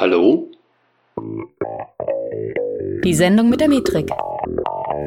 Hallo? 0.00 0.50
Die 3.04 3.12
Sendung 3.12 3.50
mit 3.50 3.60
der 3.60 3.68
Metrik. 3.68 4.08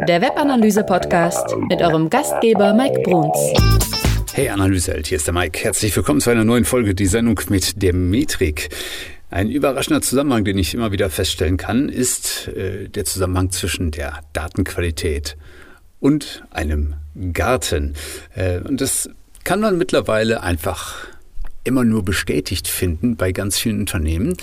Der 0.07 0.21
Webanalyse-Podcast 0.21 1.57
mit 1.67 1.81
eurem 1.81 2.11
Gastgeber 2.11 2.75
Mike 2.75 3.01
Bruns. 3.01 3.35
Hey 4.33 4.49
Analyseheld, 4.49 5.07
hier 5.07 5.15
ist 5.15 5.25
der 5.25 5.33
Mike. 5.33 5.63
Herzlich 5.63 5.95
willkommen 5.95 6.21
zu 6.21 6.29
einer 6.29 6.43
neuen 6.43 6.63
Folge, 6.63 6.93
die 6.93 7.07
Sendung 7.07 7.41
mit 7.49 7.81
der 7.81 7.95
Metrik. 7.95 8.69
Ein 9.31 9.49
überraschender 9.49 10.03
Zusammenhang, 10.03 10.45
den 10.45 10.59
ich 10.59 10.75
immer 10.75 10.91
wieder 10.91 11.09
feststellen 11.09 11.57
kann, 11.57 11.89
ist 11.89 12.49
äh, 12.49 12.87
der 12.87 13.05
Zusammenhang 13.05 13.49
zwischen 13.49 13.89
der 13.89 14.19
Datenqualität 14.33 15.37
und 16.01 16.43
einem 16.51 16.93
Garten. 17.33 17.95
Äh, 18.35 18.59
und 18.59 18.79
das 18.79 19.09
kann 19.43 19.59
man 19.59 19.79
mittlerweile 19.79 20.43
einfach 20.43 21.07
immer 21.63 21.83
nur 21.83 22.03
bestätigt 22.03 22.67
finden 22.67 23.15
bei 23.15 23.31
ganz 23.31 23.57
vielen 23.57 23.79
Unternehmen, 23.79 24.35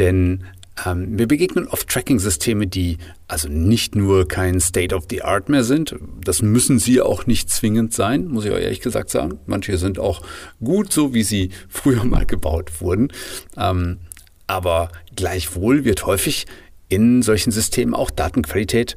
denn 0.00 0.42
ähm, 0.86 1.18
wir 1.18 1.28
begegnen 1.28 1.68
oft 1.68 1.88
Tracking-Systeme, 1.88 2.66
die 2.66 2.98
also 3.28 3.48
nicht 3.48 3.94
nur 3.94 4.26
kein 4.26 4.60
State 4.60 4.94
of 4.94 5.04
the 5.10 5.22
Art 5.22 5.48
mehr 5.48 5.64
sind. 5.64 5.94
Das 6.24 6.42
müssen 6.42 6.78
sie 6.78 7.00
auch 7.00 7.26
nicht 7.26 7.50
zwingend 7.50 7.94
sein, 7.94 8.26
muss 8.26 8.44
ich 8.44 8.50
euch 8.50 8.64
ehrlich 8.64 8.80
gesagt 8.80 9.10
sagen. 9.10 9.38
Manche 9.46 9.76
sind 9.78 9.98
auch 9.98 10.22
gut, 10.62 10.92
so 10.92 11.14
wie 11.14 11.22
sie 11.22 11.50
früher 11.68 12.04
mal 12.04 12.26
gebaut 12.26 12.80
wurden. 12.80 13.12
Ähm, 13.56 13.98
aber 14.46 14.90
gleichwohl 15.14 15.84
wird 15.84 16.06
häufig 16.06 16.46
in 16.88 17.22
solchen 17.22 17.52
Systemen 17.52 17.94
auch 17.94 18.10
Datenqualität 18.10 18.96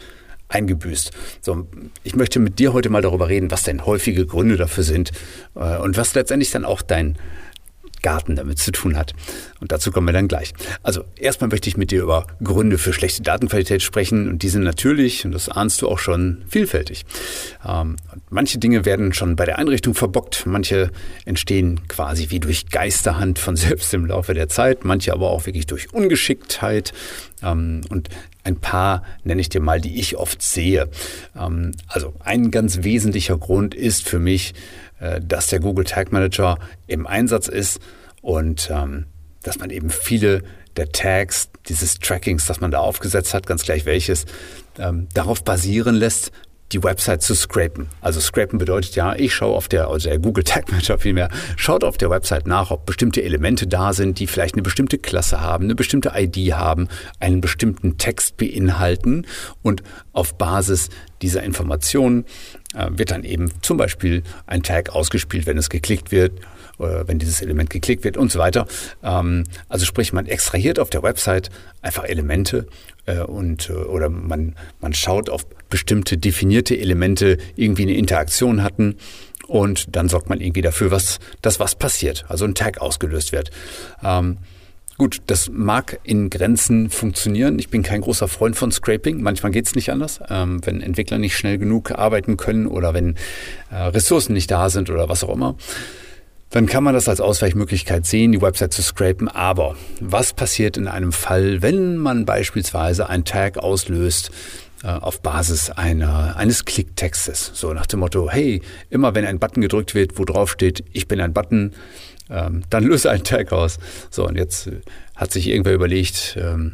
eingebüßt. 0.50 1.12
So, 1.42 1.68
ich 2.04 2.16
möchte 2.16 2.40
mit 2.40 2.60
dir 2.60 2.74
heute 2.74 2.90
mal 2.90 3.02
darüber 3.02 3.30
reden, 3.30 3.52
was 3.52 3.64
denn 3.64 3.86
häufige 3.86 4.26
Gründe 4.26 4.58
dafür 4.58 4.84
sind 4.84 5.12
äh, 5.56 5.78
und 5.78 5.98
was 5.98 6.16
letztendlich 6.16 6.52
dann 6.52 6.66
auch 6.66 6.82
dein 6.82 7.18
Garten 8.04 8.36
damit 8.36 8.60
zu 8.60 8.72
tun 8.72 8.96
hat. 8.96 9.14
Und 9.60 9.72
dazu 9.72 9.92
kommen 9.92 10.08
wir 10.08 10.14
dann 10.14 10.28
gleich. 10.28 10.54
Also 10.84 11.04
erstmal 11.16 11.50
möchte 11.50 11.68
ich 11.70 11.78
mit 11.78 11.90
dir 11.90 12.04
über 12.04 12.28
Gründe 12.44 12.78
für 12.78 12.94
schlechte 12.94 13.24
Datenqualität 13.24 13.82
sprechen 13.82 14.30
und 14.30 14.44
die 14.44 14.50
sind 14.50 14.64
natürlich, 14.64 15.26
und 15.26 15.32
das 15.32 15.50
ahnst 15.50 15.82
du 15.82 15.90
auch 15.90 16.00
schon, 16.00 16.44
vielfältig. 16.48 17.06
Ähm, 17.66 17.96
manche 18.30 18.60
Dinge 18.60 18.86
werden 18.86 19.14
schon 19.14 19.36
bei 19.36 19.46
der 19.46 19.58
Einrichtung 19.58 19.96
verbockt, 19.96 20.46
manche 20.46 20.92
entstehen 21.26 21.88
quasi 21.88 22.30
wie 22.30 22.40
durch 22.40 22.70
Geisterhand 22.70 23.40
von 23.40 23.56
selbst 23.64 23.94
im 23.94 24.06
Laufe 24.06 24.36
der 24.36 24.50
Zeit, 24.50 24.86
manche 24.86 25.14
aber 25.14 25.32
auch 25.32 25.46
wirklich 25.46 25.66
durch 25.66 25.94
Ungeschicktheit 25.94 26.94
ähm, 27.42 27.82
und 27.90 28.10
ein 28.44 28.58
paar 28.58 29.04
nenne 29.24 29.40
ich 29.40 29.50
dir 29.50 29.62
mal, 29.62 29.80
die 29.80 30.00
ich 30.00 30.18
oft 30.18 30.42
sehe. 30.42 30.90
Ähm, 31.40 31.72
also 31.88 32.14
ein 32.20 32.52
ganz 32.52 32.84
wesentlicher 32.84 33.38
Grund 33.38 33.74
ist 33.74 34.08
für 34.08 34.20
mich, 34.20 34.54
dass 35.22 35.48
der 35.48 35.60
Google 35.60 35.86
Tag 35.86 36.12
Manager 36.12 36.58
im 36.88 37.08
Einsatz 37.08 37.48
ist 37.48 37.80
und 38.22 38.70
ähm, 38.72 39.06
dass 39.44 39.60
man 39.60 39.70
eben 39.70 39.90
viele 39.90 40.44
der 40.78 40.92
Tags, 40.92 41.50
dieses 41.68 42.00
Trackings, 42.00 42.46
das 42.46 42.62
man 42.62 42.72
da 42.72 42.80
aufgesetzt 42.80 43.34
hat, 43.34 43.46
ganz 43.46 43.64
gleich 43.64 43.86
welches, 43.86 44.26
ähm, 44.80 45.08
darauf 45.14 45.44
basieren 45.44 45.96
lässt, 45.96 46.32
die 46.74 46.84
Website 46.84 47.22
zu 47.22 47.36
scrapen. 47.36 47.88
Also 48.02 48.20
scrapen 48.20 48.58
bedeutet 48.58 48.96
ja, 48.96 49.16
ich 49.16 49.34
schaue 49.34 49.56
auf 49.56 49.68
der, 49.68 49.90
also 49.90 50.10
der 50.10 50.18
Google 50.18 50.44
Tag 50.44 50.72
Manager 50.72 50.98
vielmehr, 50.98 51.30
schaut 51.56 51.84
auf 51.84 51.98
der 51.98 52.10
Website 52.10 52.48
nach, 52.48 52.72
ob 52.72 52.86
bestimmte 52.86 53.22
Elemente 53.22 53.68
da 53.68 53.94
sind, 53.94 54.20
die 54.20 54.28
vielleicht 54.28 54.56
eine 54.56 54.64
bestimmte 54.64 54.98
Klasse 54.98 55.40
haben, 55.40 55.66
eine 55.66 55.76
bestimmte 55.76 56.14
ID 56.16 56.54
haben, 56.54 56.88
einen 57.20 57.42
bestimmten 57.42 57.98
Text 57.98 58.38
beinhalten 58.38 59.28
und 59.62 59.84
auf 60.14 60.38
Basis 60.38 60.90
dieser 61.22 61.44
Informationen 61.44 62.24
äh, 62.24 62.28
wird 62.90 63.12
dann 63.12 63.24
eben 63.24 63.52
zum 63.62 63.78
Beispiel 63.78 64.24
ein 64.48 64.64
Tag 64.64 64.90
ausgespielt, 64.90 65.46
wenn 65.46 65.58
es 65.58 65.70
geklickt 65.70 66.12
wird 66.12 66.42
oder 66.78 67.08
wenn 67.08 67.20
dieses 67.20 67.42
Element 67.42 67.70
geklickt 67.70 68.04
wird 68.04 68.18
und 68.18 68.32
so 68.32 68.40
weiter. 68.40 68.68
Ähm, 69.04 69.44
also 69.70 69.86
sprich, 69.86 70.14
man 70.14 70.26
extrahiert 70.26 70.80
auf 70.80 70.90
der 70.90 71.04
Website 71.04 71.50
einfach 71.82 72.04
Elemente 72.04 72.68
äh, 73.06 73.20
und 73.20 73.70
äh, 73.70 73.74
oder 73.74 74.10
man, 74.10 74.56
man 74.82 74.94
schaut 74.94 75.30
auf 75.30 75.46
bestimmte 75.70 76.18
definierte 76.18 76.78
Elemente 76.78 77.38
irgendwie 77.56 77.84
eine 77.84 77.96
Interaktion 77.96 78.64
hatten 78.64 78.98
und 79.48 79.96
dann 79.96 80.10
sorgt 80.10 80.30
man 80.30 80.40
irgendwie 80.40 80.62
dafür, 80.62 80.92
was, 80.92 81.20
dass 81.42 81.60
was 81.60 81.76
passiert, 81.76 82.26
also 82.28 82.46
ein 82.46 82.56
Tag 82.56 82.80
ausgelöst 82.80 83.32
wird. 83.32 83.52
Gut, 84.98 85.22
das 85.26 85.50
mag 85.50 86.00
in 86.04 86.30
Grenzen 86.30 86.90
funktionieren. 86.90 87.58
Ich 87.58 87.70
bin 87.70 87.82
kein 87.82 88.02
großer 88.02 88.28
Freund 88.28 88.56
von 88.56 88.72
Scraping. 88.72 89.22
Manchmal 89.22 89.52
geht 89.52 89.66
es 89.66 89.76
nicht 89.76 89.92
anders. 89.92 90.20
Ähm, 90.30 90.62
wenn 90.66 90.82
Entwickler 90.82 91.18
nicht 91.18 91.36
schnell 91.36 91.58
genug 91.58 91.92
arbeiten 91.92 92.38
können 92.38 92.68
oder 92.68 92.94
wenn 92.94 93.16
äh, 93.72 93.76
Ressourcen 93.76 94.34
nicht 94.34 94.52
da 94.52 94.70
sind 94.70 94.92
oder 94.92 95.10
was 95.10 95.24
auch 95.24 95.34
immer, 95.34 95.56
dann 96.52 96.68
kann 96.68 96.84
man 96.84 96.94
das 96.94 97.10
als 97.10 97.20
Ausweichmöglichkeit 97.20 98.06
sehen, 98.06 98.32
die 98.32 98.42
Website 98.42 98.74
zu 98.74 98.84
scrapen. 98.84 99.28
Aber 99.28 99.76
was 100.00 100.34
passiert 100.34 100.78
in 100.78 100.88
einem 100.88 101.12
Fall, 101.12 101.64
wenn 101.64 101.98
man 101.98 102.26
beispielsweise 102.26 103.10
einen 103.10 103.26
Tag 103.26 103.58
auslöst, 103.58 104.30
äh, 104.84 104.88
auf 104.90 105.22
Basis 105.22 105.70
einer, 105.72 106.36
eines 106.36 106.66
Klicktextes. 106.66 107.52
So 107.54 107.74
nach 107.74 107.88
dem 107.88 108.02
Motto, 108.02 108.30
hey, 108.30 108.62
immer 108.90 109.16
wenn 109.16 109.26
ein 109.26 109.40
Button 109.40 109.62
gedrückt 109.62 109.96
wird, 109.96 110.20
wo 110.20 110.26
drauf 110.26 110.52
steht, 110.52 110.84
ich 110.92 111.08
bin 111.08 111.22
ein 111.22 111.34
Button, 111.34 111.74
ähm, 112.34 112.64
dann 112.70 112.84
löse 112.84 113.10
einen 113.10 113.24
Tag 113.24 113.52
aus. 113.52 113.80
So, 114.10 114.28
und 114.28 114.36
jetzt 114.36 114.68
äh, 114.68 114.82
hat 115.16 115.32
sich 115.32 115.48
irgendwer 115.48 115.74
überlegt, 115.74 116.38
ähm, 116.40 116.74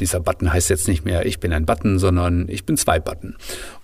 dieser 0.00 0.20
Button 0.20 0.52
heißt 0.52 0.70
jetzt 0.70 0.88
nicht 0.88 1.04
mehr, 1.04 1.26
ich 1.26 1.40
bin 1.40 1.52
ein 1.52 1.66
Button, 1.66 1.98
sondern 1.98 2.48
ich 2.48 2.64
bin 2.64 2.76
zwei 2.76 2.98
Button. 2.98 3.36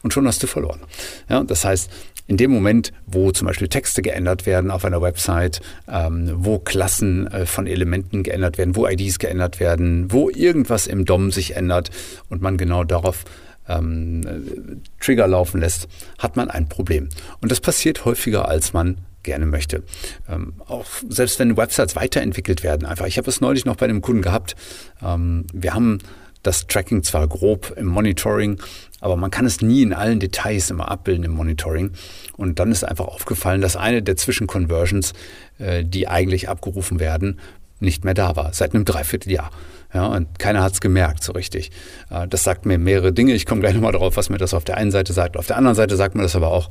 Und 0.02 0.12
schon 0.12 0.26
hast 0.26 0.42
du 0.42 0.46
verloren. 0.46 0.80
Ja, 1.28 1.44
das 1.44 1.64
heißt, 1.64 1.90
in 2.26 2.36
dem 2.36 2.50
Moment, 2.50 2.92
wo 3.06 3.30
zum 3.32 3.46
Beispiel 3.46 3.68
Texte 3.68 4.02
geändert 4.02 4.44
werden 4.44 4.70
auf 4.70 4.84
einer 4.84 5.00
Website, 5.00 5.60
ähm, 5.90 6.30
wo 6.34 6.58
Klassen 6.58 7.26
äh, 7.28 7.46
von 7.46 7.66
Elementen 7.66 8.22
geändert 8.22 8.58
werden, 8.58 8.76
wo 8.76 8.86
IDs 8.86 9.18
geändert 9.18 9.60
werden, 9.60 10.12
wo 10.12 10.28
irgendwas 10.28 10.86
im 10.86 11.04
DOM 11.04 11.32
sich 11.32 11.56
ändert 11.56 11.90
und 12.28 12.42
man 12.42 12.58
genau 12.58 12.84
darauf 12.84 13.24
ähm, 13.66 14.22
äh, 14.26 14.76
Trigger 15.02 15.26
laufen 15.26 15.60
lässt, 15.60 15.88
hat 16.18 16.36
man 16.36 16.50
ein 16.50 16.68
Problem. 16.68 17.08
Und 17.40 17.50
das 17.50 17.60
passiert 17.60 18.04
häufiger, 18.04 18.48
als 18.48 18.72
man 18.72 18.98
gerne 19.28 19.46
möchte. 19.46 19.84
Ähm, 20.28 20.54
auch 20.66 20.86
selbst 21.08 21.38
wenn 21.38 21.56
Websites 21.56 21.94
weiterentwickelt 21.96 22.62
werden, 22.62 22.86
einfach. 22.86 23.06
Ich 23.06 23.18
habe 23.18 23.30
es 23.30 23.40
neulich 23.40 23.64
noch 23.64 23.76
bei 23.76 23.84
einem 23.86 24.02
Kunden 24.02 24.22
gehabt. 24.22 24.56
Ähm, 25.02 25.46
wir 25.52 25.74
haben 25.74 25.98
das 26.42 26.66
Tracking 26.66 27.02
zwar 27.02 27.26
grob 27.28 27.74
im 27.76 27.86
Monitoring, 27.86 28.60
aber 29.00 29.16
man 29.16 29.30
kann 29.30 29.44
es 29.44 29.60
nie 29.60 29.82
in 29.82 29.92
allen 29.92 30.20
Details 30.20 30.70
immer 30.70 30.90
abbilden 30.90 31.24
im 31.24 31.32
Monitoring. 31.32 31.92
Und 32.36 32.58
dann 32.58 32.72
ist 32.72 32.84
einfach 32.84 33.06
aufgefallen, 33.06 33.60
dass 33.60 33.76
eine 33.76 34.02
der 34.02 34.16
Zwischenconversions, 34.16 35.12
äh, 35.58 35.84
die 35.84 36.08
eigentlich 36.08 36.48
abgerufen 36.48 37.00
werden, 37.00 37.38
nicht 37.80 38.04
mehr 38.04 38.14
da 38.14 38.34
war, 38.34 38.52
seit 38.54 38.74
einem 38.74 38.84
Dreivierteljahr. 38.84 39.50
Ja, 39.94 40.06
und 40.06 40.38
keiner 40.38 40.62
hat 40.62 40.74
es 40.74 40.80
gemerkt 40.80 41.22
so 41.22 41.32
richtig. 41.32 41.70
Äh, 42.10 42.28
das 42.28 42.44
sagt 42.44 42.66
mir 42.66 42.78
mehrere 42.78 43.12
Dinge. 43.12 43.32
Ich 43.34 43.46
komme 43.46 43.60
gleich 43.60 43.74
nochmal 43.74 43.92
darauf, 43.92 44.16
was 44.16 44.30
mir 44.30 44.38
das 44.38 44.54
auf 44.54 44.64
der 44.64 44.76
einen 44.76 44.90
Seite 44.90 45.12
sagt. 45.12 45.36
Auf 45.36 45.46
der 45.46 45.56
anderen 45.56 45.76
Seite 45.76 45.96
sagt 45.96 46.14
mir 46.14 46.22
das 46.22 46.36
aber 46.36 46.48
auch, 46.48 46.70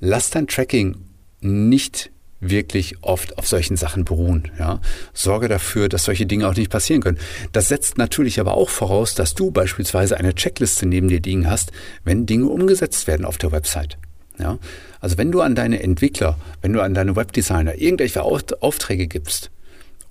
lass 0.00 0.30
dein 0.30 0.46
Tracking 0.46 0.96
nicht 1.44 2.10
wirklich 2.40 2.96
oft 3.00 3.38
auf 3.38 3.46
solchen 3.46 3.76
Sachen 3.76 4.04
beruhen. 4.04 4.50
Ja? 4.58 4.80
Sorge 5.12 5.48
dafür, 5.48 5.88
dass 5.88 6.04
solche 6.04 6.26
Dinge 6.26 6.48
auch 6.48 6.54
nicht 6.54 6.70
passieren 6.70 7.02
können. 7.02 7.18
Das 7.52 7.68
setzt 7.68 7.98
natürlich 7.98 8.40
aber 8.40 8.54
auch 8.54 8.68
voraus, 8.68 9.14
dass 9.14 9.34
du 9.34 9.50
beispielsweise 9.50 10.16
eine 10.16 10.34
Checkliste 10.34 10.86
neben 10.86 11.08
dir 11.08 11.20
liegen 11.20 11.48
hast, 11.48 11.72
wenn 12.04 12.26
Dinge 12.26 12.46
umgesetzt 12.46 13.06
werden 13.06 13.24
auf 13.24 13.38
der 13.38 13.52
Website. 13.52 13.98
Ja? 14.38 14.58
Also 15.00 15.18
wenn 15.18 15.32
du 15.32 15.40
an 15.40 15.54
deine 15.54 15.82
Entwickler, 15.82 16.38
wenn 16.62 16.72
du 16.72 16.82
an 16.82 16.94
deine 16.94 17.16
Webdesigner 17.16 17.76
irgendwelche 17.76 18.22
Aufträge 18.22 19.06
gibst 19.06 19.50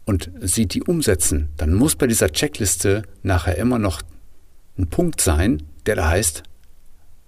und 0.06 0.32
sie 0.42 0.66
die 0.66 0.84
umsetzen, 0.84 1.50
dann 1.58 1.74
muss 1.74 1.96
bei 1.96 2.08
dieser 2.08 2.32
Checkliste 2.32 3.04
nachher 3.22 3.58
immer 3.58 3.80
noch 3.80 4.02
ein 4.78 4.88
Punkt 4.88 5.22
sein, 5.22 5.64
der 5.86 5.96
da 5.96 6.10
heißt, 6.10 6.44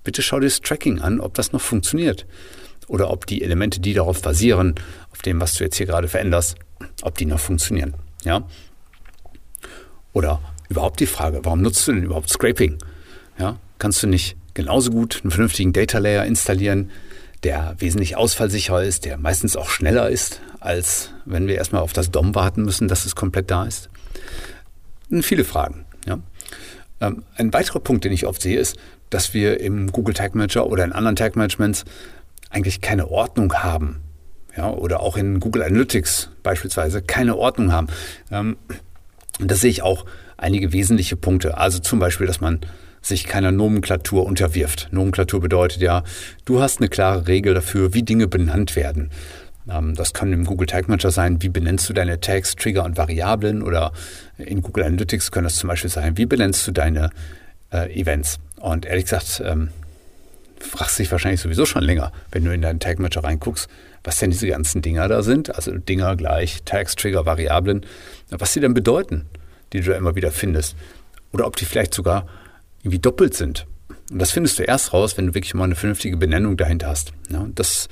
bitte 0.04 0.22
schau 0.22 0.40
dir 0.40 0.48
das 0.48 0.62
Tracking 0.62 1.00
an, 1.00 1.20
ob 1.20 1.36
das 1.36 1.52
noch 1.52 1.62
funktioniert 1.62 2.26
oder 2.88 3.12
ob 3.12 3.26
die 3.26 3.42
Elemente, 3.42 3.80
die 3.80 3.94
darauf 3.94 4.22
basieren, 4.22 4.76
auf 5.12 5.22
dem, 5.22 5.40
was 5.42 5.54
du 5.54 5.64
jetzt 5.64 5.78
hier 5.78 5.86
gerade 5.86 6.08
veränderst, 6.08 6.56
ob 7.02 7.18
die 7.18 7.26
noch 7.26 7.40
funktionieren. 7.40 7.94
Ja? 8.24 8.44
Oder 10.14 10.42
überhaupt 10.70 11.00
die 11.00 11.06
Frage, 11.06 11.42
warum 11.44 11.62
nutzt 11.62 11.88
du 11.88 11.94
denn 11.94 12.04
überhaupt 12.04 12.30
Scraping? 12.30 12.78
Ja? 13.38 13.58
Kannst 13.80 14.02
du 14.04 14.08
nicht 14.08 14.38
genauso 14.54 14.92
gut 14.92 15.22
einen 15.24 15.32
vernünftigen 15.32 15.74
Data 15.74 15.98
Layer 15.98 16.26
installieren, 16.26 16.92
der 17.44 17.76
wesentlich 17.80 18.18
ausfallsicherer 18.18 18.84
ist, 18.84 19.06
der 19.06 19.18
meistens 19.18 19.56
auch 19.56 19.70
schneller 19.70 20.10
ist, 20.10 20.42
als 20.60 21.12
wenn 21.26 21.48
wir 21.48 21.56
erstmal 21.56 21.82
auf 21.82 21.94
das 21.94 22.10
DOM 22.10 22.34
warten 22.34 22.64
müssen, 22.64 22.88
dass 22.88 23.06
es 23.06 23.16
komplett 23.16 23.52
da 23.52 23.66
ist? 23.66 23.90
Viele 25.22 25.44
Fragen. 25.44 25.86
Ja? 26.08 26.20
Ähm, 27.02 27.24
ein 27.36 27.54
weiterer 27.54 27.80
Punkt, 27.80 28.04
den 28.06 28.12
ich 28.12 28.26
oft 28.26 28.42
sehe, 28.42 28.60
ist, 28.60 28.78
dass 29.10 29.34
wir 29.34 29.60
im 29.60 29.92
Google 29.92 30.16
Tag 30.16 30.34
Manager 30.34 30.68
oder 30.68 30.84
in 30.84 30.92
anderen 30.92 31.16
Tag 31.16 31.36
Managements 31.36 31.86
eigentlich 32.50 32.82
keine 32.82 33.10
Ordnung 33.10 33.54
haben. 33.54 34.02
Ja, 34.56 34.72
oder 34.72 35.02
auch 35.02 35.18
in 35.18 35.42
Google 35.42 35.64
Analytics 35.64 36.30
beispielsweise 36.42 37.02
keine 37.02 37.36
Ordnung 37.36 37.74
haben. 37.74 37.88
Ähm, 38.32 38.56
und 39.40 39.52
da 39.52 39.56
sehe 39.56 39.70
ich 39.70 39.82
auch 39.82 40.06
einige 40.38 40.72
wesentliche 40.72 41.18
Punkte. 41.18 41.58
Also 41.58 41.80
zum 41.80 42.00
Beispiel, 42.00 42.26
dass 42.26 42.40
man 42.40 42.62
sich 43.02 43.26
keiner 43.26 43.52
Nomenklatur 43.52 44.26
unterwirft. 44.26 44.88
Nomenklatur 44.92 45.42
bedeutet 45.42 45.82
ja, 45.82 46.04
du 46.46 46.62
hast 46.62 46.80
eine 46.80 46.90
klare 46.90 47.28
Regel 47.28 47.54
dafür, 47.54 47.94
wie 47.94 48.04
Dinge 48.04 48.28
benannt 48.28 48.76
werden. 48.76 49.12
Ähm, 49.70 49.94
das 49.96 50.14
kann 50.14 50.34
im 50.34 50.46
Google 50.46 50.68
Tag 50.68 50.88
Manager 50.88 51.12
sein, 51.12 51.42
wie 51.42 51.50
benennst 51.50 51.88
du 51.90 51.94
deine 51.94 52.20
Tags, 52.20 52.56
Trigger 52.56 52.84
und 52.84 52.98
Variablen 52.98 53.62
oder 53.62 53.92
in 54.38 54.62
Google 54.62 54.86
Analytics 54.86 55.32
können 55.32 55.46
das 55.46 55.56
zum 55.56 55.68
Beispiel 55.68 55.90
sein, 55.90 56.18
wie 56.18 56.26
benennst 56.26 56.68
du 56.68 56.72
deine 56.72 57.10
äh, 57.72 57.94
Events. 58.00 58.40
Und 58.60 58.86
ehrlich 58.86 59.06
gesagt, 59.06 59.42
ähm, 59.46 59.70
fragst 60.60 61.00
dich 61.00 61.12
wahrscheinlich 61.12 61.42
sowieso 61.42 61.66
schon 61.66 61.84
länger, 61.84 62.12
wenn 62.32 62.44
du 62.44 62.54
in 62.54 62.62
deinen 62.62 62.80
Tag 62.80 63.00
Manager 63.00 63.24
reinguckst, 63.24 63.68
was 64.04 64.20
denn 64.20 64.32
diese 64.32 64.48
ganzen 64.48 64.82
Dinger 64.82 65.08
da 65.08 65.24
sind, 65.24 65.56
also 65.56 65.72
Dinger 65.78 66.16
gleich 66.16 66.64
Tags, 66.64 66.96
Trigger, 66.96 67.26
Variablen, 67.26 67.86
was 68.30 68.54
sie 68.54 68.60
denn 68.60 68.74
bedeuten, 68.74 69.26
die 69.74 69.82
du 69.82 69.92
da 69.92 69.98
immer 69.98 70.16
wieder 70.16 70.32
findest. 70.32 70.76
Oder 71.32 71.48
ob 71.48 71.56
die 71.56 71.66
vielleicht 71.66 71.94
sogar 71.94 72.28
irgendwie 72.82 73.00
doppelt 73.00 73.34
sind. 73.34 73.66
Und 74.12 74.20
das 74.20 74.32
findest 74.32 74.60
du 74.60 74.64
erst 74.64 74.94
raus, 74.94 75.18
wenn 75.18 75.28
du 75.28 75.34
wirklich 75.34 75.54
mal 75.54 75.64
eine 75.64 75.76
vernünftige 75.76 76.18
Benennung 76.18 76.58
dahinter 76.58 76.88
hast. 76.88 77.12
Ja, 77.30 77.48
das, 77.56 77.90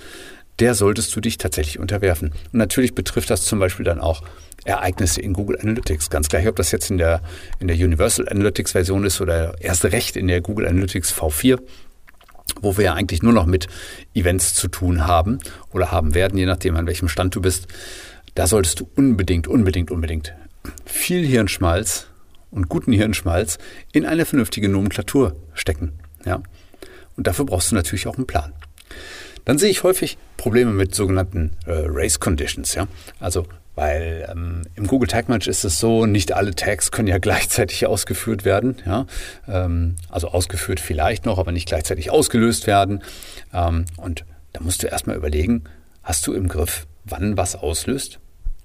der 0.60 0.75
solltest 0.75 1.15
du 1.15 1.21
dich 1.21 1.38
tatsächlich 1.38 1.80
unterwerfen. 1.80 2.30
Und 2.30 2.60
natürlich 2.60 2.94
betrifft 2.94 3.30
das 3.30 3.44
zum 3.45 3.60
Beispiel 3.60 3.83
dann 3.83 4.00
auch 4.00 4.21
Ereignisse 4.65 5.19
in 5.21 5.33
Google 5.33 5.60
Analytics. 5.60 6.10
Ganz 6.10 6.30
gleich, 6.30 6.48
ob 6.48 6.56
das 6.56 6.71
jetzt 6.71 6.92
in 6.92 7.00
der, 7.00 7.21
in 7.60 7.68
der 7.68 7.75
Universal 7.75 8.30
Analytics 8.30 8.74
Version 8.74 9.04
ist 9.04 9.19
oder 9.19 9.56
erst 9.60 9.83
recht 9.86 10.15
in 10.15 10.27
der 10.27 10.42
Google 10.42 10.68
Analytics 10.68 11.13
V4 11.13 11.60
wo 12.62 12.78
wir 12.78 12.86
ja 12.86 12.94
eigentlich 12.94 13.24
nur 13.24 13.34
noch 13.34 13.45
mit 13.45 13.68
Events 14.13 14.54
zu 14.54 14.68
tun 14.68 15.06
haben 15.06 15.40
oder 15.72 15.92
haben 15.92 16.13
werden, 16.13 16.38
je 16.38 16.45
nachdem, 16.45 16.75
an 16.75 16.88
welchem 16.88 17.07
Stand 17.07 17.36
du 17.36 17.42
bist. 17.42 17.68
Da 18.36 18.48
solltest 18.48 18.80
du 18.80 18.90
unbedingt, 18.95 19.48
unbedingt, 19.48 19.92
unbedingt 19.92 20.34
viel 20.86 21.25
Hirnschmalz 21.25 22.07
und 22.51 22.69
guten 22.69 22.94
Hirnschmalz 22.94 23.57
in 23.92 24.06
eine 24.06 24.25
vernünftige 24.25 24.69
Nomenklatur 24.69 25.36
stecken. 25.54 25.94
Ja? 26.25 26.42
Und 27.16 27.28
dafür 27.28 27.45
brauchst 27.45 27.72
du 27.72 27.75
natürlich 27.75 28.07
auch 28.07 28.18
einen 28.18 28.28
Plan. 28.28 28.54
Dann 29.46 29.57
sehe 29.57 29.69
ich 29.69 29.84
häufig 29.84 30.18
Probleme 30.38 30.72
mit 30.72 30.96
sogenannten 30.96 31.51
äh, 31.66 31.84
Race 31.86 32.19
Conditions. 32.19 32.75
Ja? 32.75 32.88
Also 33.19 33.46
weil 33.75 34.28
ähm, 34.31 34.64
im 34.75 34.88
Google 34.88 35.08
Tag 35.08 35.30
Manager 35.30 35.50
ist 35.50 35.64
es 35.64 35.80
so, 35.80 36.06
nicht 36.06 36.31
alle 36.31 36.54
Tags 36.54 36.92
können 36.92 37.08
ja 37.08 37.18
gleichzeitig 37.20 37.86
ausgeführt 37.86 38.46
werden. 38.46 38.78
Ja? 38.86 39.06
Ähm, 39.48 39.96
also 40.10 40.30
ausgeführt 40.30 40.80
vielleicht 40.80 41.25
noch, 41.25 41.40
aber 41.40 41.52
nicht 41.52 41.68
gleichzeitig 41.68 42.12
ausgelöst 42.12 42.68
werden. 42.68 43.04
Ähm, 43.54 43.86
und 43.98 44.25
da 44.54 44.62
musst 44.62 44.84
du 44.84 44.88
erstmal 44.88 45.16
überlegen, 45.16 45.64
hast 46.04 46.28
du 46.28 46.34
im 46.34 46.48
Griff, 46.48 46.86
wann 47.04 47.38
was 47.38 47.56
auslöst? 47.56 48.20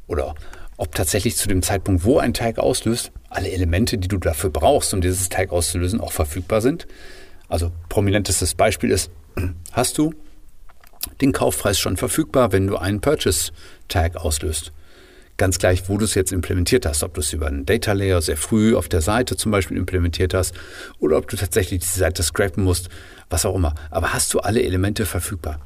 Oder 0.06 0.34
ob 0.76 0.94
tatsächlich 0.94 1.36
zu 1.36 1.48
dem 1.48 1.62
Zeitpunkt, 1.62 2.04
wo 2.04 2.18
ein 2.18 2.34
Tag 2.34 2.58
auslöst, 2.58 3.10
alle 3.30 3.50
Elemente, 3.50 3.98
die 3.98 4.08
du 4.08 4.18
dafür 4.18 4.50
brauchst, 4.50 4.94
um 4.94 5.00
dieses 5.00 5.28
Tag 5.28 5.50
auszulösen, 5.50 6.00
auch 6.00 6.12
verfügbar 6.12 6.60
sind. 6.60 6.86
Also 7.48 7.72
prominentestes 7.88 8.54
Beispiel 8.54 8.90
ist, 8.90 9.10
hast 9.72 9.98
du 9.98 10.14
den 11.20 11.32
Kaufpreis 11.32 11.78
schon 11.78 11.96
verfügbar, 11.96 12.52
wenn 12.52 12.66
du 12.66 12.76
einen 12.76 13.00
Purchase 13.00 13.52
Tag 13.88 14.16
auslöst? 14.16 14.72
Ganz 15.38 15.58
gleich, 15.58 15.88
wo 15.88 15.96
du 15.98 16.04
es 16.04 16.14
jetzt 16.14 16.32
implementiert 16.32 16.84
hast, 16.84 17.04
ob 17.04 17.14
du 17.14 17.20
es 17.20 17.32
über 17.32 17.46
einen 17.46 17.64
Data 17.64 17.92
Layer 17.92 18.20
sehr 18.20 18.36
früh 18.36 18.74
auf 18.74 18.88
der 18.88 19.00
Seite 19.00 19.36
zum 19.36 19.52
Beispiel 19.52 19.76
implementiert 19.76 20.34
hast 20.34 20.52
oder 20.98 21.16
ob 21.16 21.28
du 21.28 21.36
tatsächlich 21.36 21.80
diese 21.80 22.00
Seite 22.00 22.24
scrapen 22.24 22.64
musst, 22.64 22.88
was 23.30 23.46
auch 23.46 23.54
immer. 23.54 23.74
Aber 23.90 24.12
hast 24.12 24.34
du 24.34 24.40
alle 24.40 24.62
Elemente 24.62 25.06
verfügbar? 25.06 25.60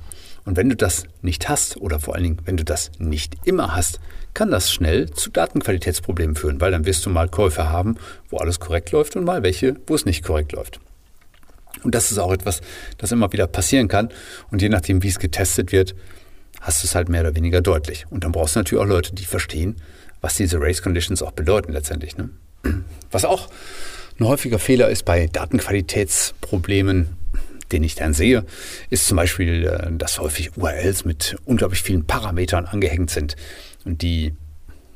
Und 0.45 0.59
wenn 0.59 0.69
du 0.69 0.77
das 0.77 1.05
nicht 1.23 1.49
hast 1.49 1.79
oder 1.79 2.01
vor 2.01 2.15
allen 2.15 2.25
Dingen, 2.25 2.39
wenn 2.45 2.59
du 2.59 2.65
das 2.65 2.91
nicht 2.99 3.35
immer 3.45 3.75
hast, 3.75 3.99
kann 4.35 4.51
das 4.51 4.71
schnell 4.71 5.11
zu 5.11 5.31
Datenqualitätsproblemen 5.31 6.37
führen, 6.37 6.61
weil 6.61 6.71
dann 6.71 6.85
wirst 6.85 7.07
du 7.07 7.11
mal 7.11 7.29
Käufe 7.29 7.71
haben, 7.71 7.97
wo 8.29 8.39
alles 8.39 8.61
korrekt 8.61 8.91
läuft 8.91 9.17
und 9.17 9.25
mal 9.25 9.43
welche, 9.43 9.77
wo 9.87 9.95
es 9.95 10.05
nicht 10.05 10.23
korrekt 10.23 10.53
läuft. 10.53 10.81
Und 11.83 11.95
das 11.95 12.13
ist 12.13 12.19
auch 12.19 12.33
etwas, 12.33 12.61
das 12.99 13.11
immer 13.13 13.33
wieder 13.33 13.47
passieren 13.47 13.89
kann. 13.89 14.11
Und 14.51 14.61
je 14.61 14.69
nachdem, 14.69 15.03
wie 15.03 15.09
es 15.09 15.19
getestet 15.19 15.73
wird, 15.73 15.95
hast 16.63 16.83
du 16.83 16.87
es 16.87 16.95
halt 16.95 17.09
mehr 17.09 17.21
oder 17.21 17.35
weniger 17.35 17.61
deutlich. 17.61 18.07
Und 18.09 18.25
dann 18.25 18.33
brauchst 18.33 18.57
du 18.57 18.61
natürlich 18.61 18.83
auch 18.83 18.89
Leute, 18.89 19.15
die 19.15 19.27
verstehen, 19.27 19.77
was 20.21 20.37
diese 20.37 20.61
Race 20.61 20.81
Conditions 20.81 21.23
auch 21.23 21.33
bedeuten 21.33 21.73
letztendlich. 21.73 22.17
Ne? 22.17 22.31
Was 23.11 23.25
auch 23.25 23.49
ein 24.19 24.27
häufiger 24.27 24.59
Fehler 24.59 24.89
ist 24.89 25.05
bei 25.05 25.27
Datenqualitätsproblemen, 25.27 27.17
den 27.73 27.83
ich 27.83 27.97
dann 27.97 28.15
sehe, 28.15 28.45
ist 28.91 29.07
zum 29.07 29.17
Beispiel, 29.17 29.65
äh, 29.65 29.91
dass 29.93 30.21
häufig 30.21 30.57
URLs 30.57 31.05
mit 31.05 31.37
unglaublich 31.45 31.83
vielen 31.83 32.07
Parametern 32.07 32.67
angehängt 32.67 33.11
sind 33.11 33.37
und 33.85 34.03
die 34.03 34.35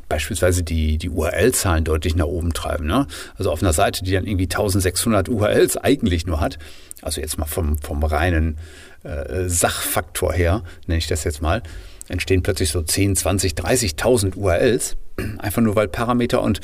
beispielsweise 0.09 0.63
die, 0.63 0.99
die 0.99 1.11
URL-Zahlen 1.11 1.83
deutlich 1.83 2.15
nach 2.15 2.27
oben 2.27 2.53
treiben. 2.53 2.87
Ne? 2.87 3.09
Also 3.37 3.51
auf 3.51 3.61
einer 3.61 3.73
Seite, 3.73 4.05
die 4.05 4.13
dann 4.13 4.25
irgendwie 4.25 4.45
1600 4.45 5.29
URLs 5.29 5.77
eigentlich 5.77 6.27
nur 6.27 6.39
hat, 6.41 6.59
also 7.03 7.21
jetzt 7.21 7.39
mal 7.39 7.47
vom, 7.47 7.79
vom 7.79 8.05
reinen 8.05 8.59
äh, 9.07 9.49
Sachfaktor 9.49 10.33
her, 10.33 10.63
nenne 10.87 10.99
ich 10.99 11.07
das 11.07 11.25
jetzt 11.25 11.43
mal, 11.43 11.63
entstehen 12.09 12.43
plötzlich 12.43 12.71
so 12.71 12.83
10, 12.83 13.17
20, 13.17 13.53
30.000 13.53 14.37
URLs, 14.37 14.97
einfach 15.39 15.63
nur 15.63 15.77
weil 15.77 15.89
Parameter 15.89 16.43
und 16.43 16.61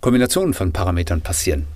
Kombinationen 0.00 0.54
von 0.54 0.72
Parametern 0.72 1.20
passieren. 1.20 1.66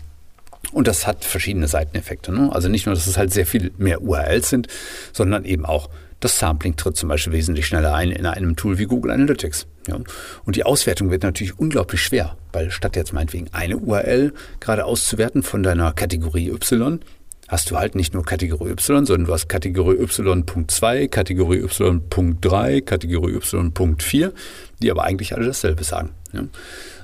Und 0.72 0.88
das 0.88 1.06
hat 1.06 1.24
verschiedene 1.24 1.68
Seiteneffekte. 1.68 2.32
Ne? 2.32 2.50
Also 2.52 2.68
nicht 2.68 2.86
nur, 2.86 2.94
dass 2.94 3.06
es 3.06 3.18
halt 3.18 3.32
sehr 3.32 3.46
viel 3.46 3.72
mehr 3.76 4.02
URLs 4.02 4.48
sind, 4.48 4.68
sondern 5.12 5.44
eben 5.44 5.66
auch 5.66 5.90
das 6.20 6.38
Sampling 6.38 6.76
tritt 6.76 6.96
zum 6.96 7.10
Beispiel 7.10 7.34
wesentlich 7.34 7.66
schneller 7.66 7.94
ein 7.94 8.10
in 8.10 8.24
einem 8.24 8.56
Tool 8.56 8.78
wie 8.78 8.86
Google 8.86 9.10
Analytics. 9.10 9.66
Ja. 9.88 9.98
Und 10.44 10.56
die 10.56 10.64
Auswertung 10.64 11.10
wird 11.10 11.22
natürlich 11.22 11.58
unglaublich 11.58 12.00
schwer, 12.00 12.38
weil 12.52 12.70
statt 12.70 12.96
jetzt 12.96 13.12
meinetwegen 13.12 13.48
eine 13.52 13.76
URL 13.76 14.32
gerade 14.58 14.86
auszuwerten 14.86 15.42
von 15.42 15.62
deiner 15.62 15.92
Kategorie 15.92 16.48
Y, 16.50 17.00
hast 17.54 17.70
du 17.70 17.78
halt 17.78 17.94
nicht 17.94 18.14
nur 18.14 18.24
Kategorie 18.24 18.72
Y, 18.72 19.06
sondern 19.06 19.26
du 19.26 19.32
hast 19.32 19.48
Kategorie 19.48 19.96
Y.2, 19.96 21.08
Kategorie 21.08 21.60
Y.3, 21.60 22.80
Kategorie 22.82 23.34
Y.4, 23.34 24.32
die 24.82 24.90
aber 24.90 25.04
eigentlich 25.04 25.34
alle 25.34 25.46
dasselbe 25.46 25.84
sagen. 25.84 26.10
Ja. 26.32 26.46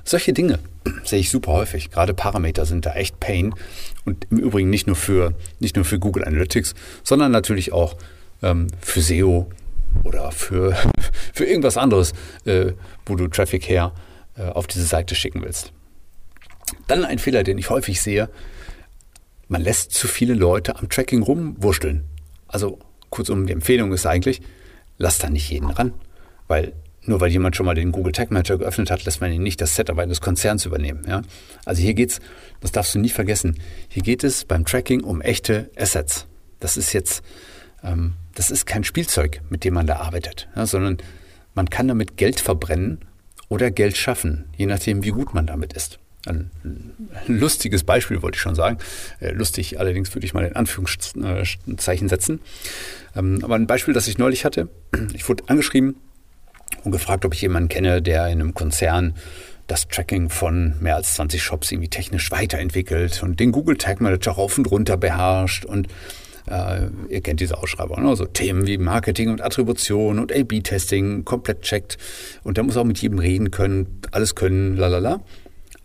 Solche 0.03 0.33
Dinge 0.33 0.59
sehe 1.05 1.19
ich 1.19 1.29
super 1.29 1.53
häufig. 1.53 1.89
Gerade 1.89 2.13
Parameter 2.13 2.65
sind 2.65 2.85
da 2.85 2.93
echt 2.93 3.19
Pain. 3.21 3.55
Und 4.03 4.27
im 4.29 4.39
Übrigen 4.39 4.69
nicht 4.69 4.87
nur 4.87 4.97
für, 4.97 5.33
nicht 5.59 5.77
nur 5.77 5.85
für 5.85 5.99
Google 5.99 6.25
Analytics, 6.25 6.75
sondern 7.01 7.31
natürlich 7.31 7.71
auch 7.71 7.95
ähm, 8.41 8.67
für 8.81 9.01
SEO 9.01 9.49
oder 10.03 10.33
für, 10.33 10.75
für 11.33 11.45
irgendwas 11.45 11.77
anderes, 11.77 12.11
äh, 12.43 12.73
wo 13.05 13.15
du 13.15 13.29
Traffic 13.29 13.69
her 13.69 13.93
äh, 14.35 14.43
auf 14.49 14.67
diese 14.67 14.85
Seite 14.85 15.15
schicken 15.15 15.43
willst. 15.43 15.71
Dann 16.87 17.05
ein 17.05 17.19
Fehler, 17.19 17.43
den 17.43 17.57
ich 17.57 17.69
häufig 17.69 18.01
sehe, 18.01 18.29
man 19.51 19.61
lässt 19.61 19.91
zu 19.91 20.07
viele 20.07 20.33
Leute 20.33 20.77
am 20.77 20.87
Tracking 20.87 21.21
rumwurschteln. 21.23 22.05
Also 22.47 22.79
kurzum, 23.09 23.45
die 23.45 23.53
Empfehlung 23.53 23.91
ist 23.91 24.05
eigentlich, 24.05 24.41
lass 24.97 25.17
da 25.17 25.29
nicht 25.29 25.49
jeden 25.49 25.69
ran. 25.69 25.93
Weil 26.47 26.71
nur 27.03 27.19
weil 27.19 27.31
jemand 27.31 27.55
schon 27.55 27.65
mal 27.65 27.75
den 27.75 27.91
Google 27.91 28.13
Tag 28.13 28.31
Manager 28.31 28.57
geöffnet 28.57 28.89
hat, 28.89 29.03
lässt 29.03 29.19
man 29.19 29.31
ihn 29.33 29.43
nicht 29.43 29.59
das 29.59 29.75
Setup 29.75 29.99
eines 29.99 30.21
Konzerns 30.21 30.65
übernehmen. 30.65 31.03
Ja? 31.05 31.23
Also 31.65 31.81
hier 31.81 31.93
geht 31.93 32.11
es, 32.11 32.19
das 32.61 32.71
darfst 32.71 32.95
du 32.95 32.99
nie 32.99 33.09
vergessen, 33.09 33.59
hier 33.89 34.03
geht 34.03 34.23
es 34.23 34.45
beim 34.45 34.63
Tracking 34.63 35.03
um 35.03 35.19
echte 35.19 35.69
Assets. 35.75 36.27
Das 36.61 36.77
ist 36.77 36.93
jetzt, 36.93 37.21
ähm, 37.83 38.13
das 38.35 38.51
ist 38.51 38.65
kein 38.65 38.85
Spielzeug, 38.85 39.41
mit 39.49 39.65
dem 39.65 39.73
man 39.73 39.87
da 39.87 39.97
arbeitet, 39.97 40.47
ja? 40.55 40.65
sondern 40.65 40.97
man 41.55 41.69
kann 41.69 41.89
damit 41.89 42.15
Geld 42.15 42.39
verbrennen 42.39 42.99
oder 43.49 43.69
Geld 43.69 43.97
schaffen, 43.97 44.45
je 44.55 44.67
nachdem, 44.67 45.03
wie 45.03 45.09
gut 45.09 45.33
man 45.33 45.47
damit 45.47 45.73
ist. 45.73 45.99
Ein 46.25 46.51
lustiges 47.27 47.83
Beispiel 47.83 48.21
wollte 48.21 48.35
ich 48.35 48.41
schon 48.41 48.55
sagen. 48.55 48.77
Äh, 49.19 49.31
lustig 49.31 49.79
allerdings 49.79 50.13
würde 50.13 50.25
ich 50.25 50.33
mal 50.33 50.45
in 50.45 50.55
Anführungszeichen 50.55 52.09
setzen. 52.09 52.41
Ähm, 53.15 53.39
aber 53.43 53.55
ein 53.55 53.67
Beispiel, 53.67 53.93
das 53.93 54.07
ich 54.07 54.17
neulich 54.17 54.45
hatte. 54.45 54.69
Ich 55.13 55.27
wurde 55.27 55.43
angeschrieben 55.47 55.95
und 56.83 56.91
gefragt, 56.91 57.25
ob 57.25 57.33
ich 57.33 57.41
jemanden 57.41 57.69
kenne, 57.69 58.01
der 58.01 58.27
in 58.27 58.39
einem 58.39 58.53
Konzern 58.53 59.15
das 59.67 59.87
Tracking 59.87 60.29
von 60.29 60.75
mehr 60.81 60.95
als 60.95 61.13
20 61.13 61.41
Shops 61.41 61.71
irgendwie 61.71 61.89
technisch 61.89 62.29
weiterentwickelt 62.31 63.23
und 63.23 63.39
den 63.39 63.51
Google 63.51 63.77
Tag 63.77 64.01
Manager 64.01 64.31
rauf 64.31 64.57
und 64.57 64.69
runter 64.69 64.97
beherrscht 64.97 65.65
und 65.65 65.87
äh, 66.47 66.87
ihr 67.09 67.21
kennt 67.21 67.39
diese 67.39 67.57
Ausschreibung, 67.57 68.03
ne? 68.03 68.15
so 68.15 68.25
Themen 68.25 68.67
wie 68.67 68.77
Marketing 68.77 69.29
und 69.29 69.41
Attribution 69.41 70.19
und 70.19 70.33
A-B-Testing 70.33 71.23
komplett 71.23 71.61
checkt 71.61 71.97
und 72.43 72.57
da 72.57 72.63
muss 72.63 72.75
auch 72.77 72.83
mit 72.83 72.97
jedem 72.97 73.19
reden 73.19 73.51
können, 73.51 74.01
alles 74.11 74.35
können, 74.35 74.75
lalala. 74.75 75.21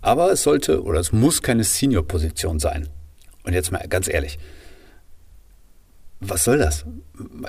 Aber 0.06 0.30
es 0.30 0.44
sollte 0.44 0.84
oder 0.84 1.00
es 1.00 1.10
muss 1.10 1.42
keine 1.42 1.64
Senior-Position 1.64 2.60
sein. 2.60 2.88
Und 3.42 3.54
jetzt 3.54 3.72
mal 3.72 3.84
ganz 3.88 4.06
ehrlich, 4.06 4.38
was 6.20 6.44
soll 6.44 6.58
das? 6.58 6.84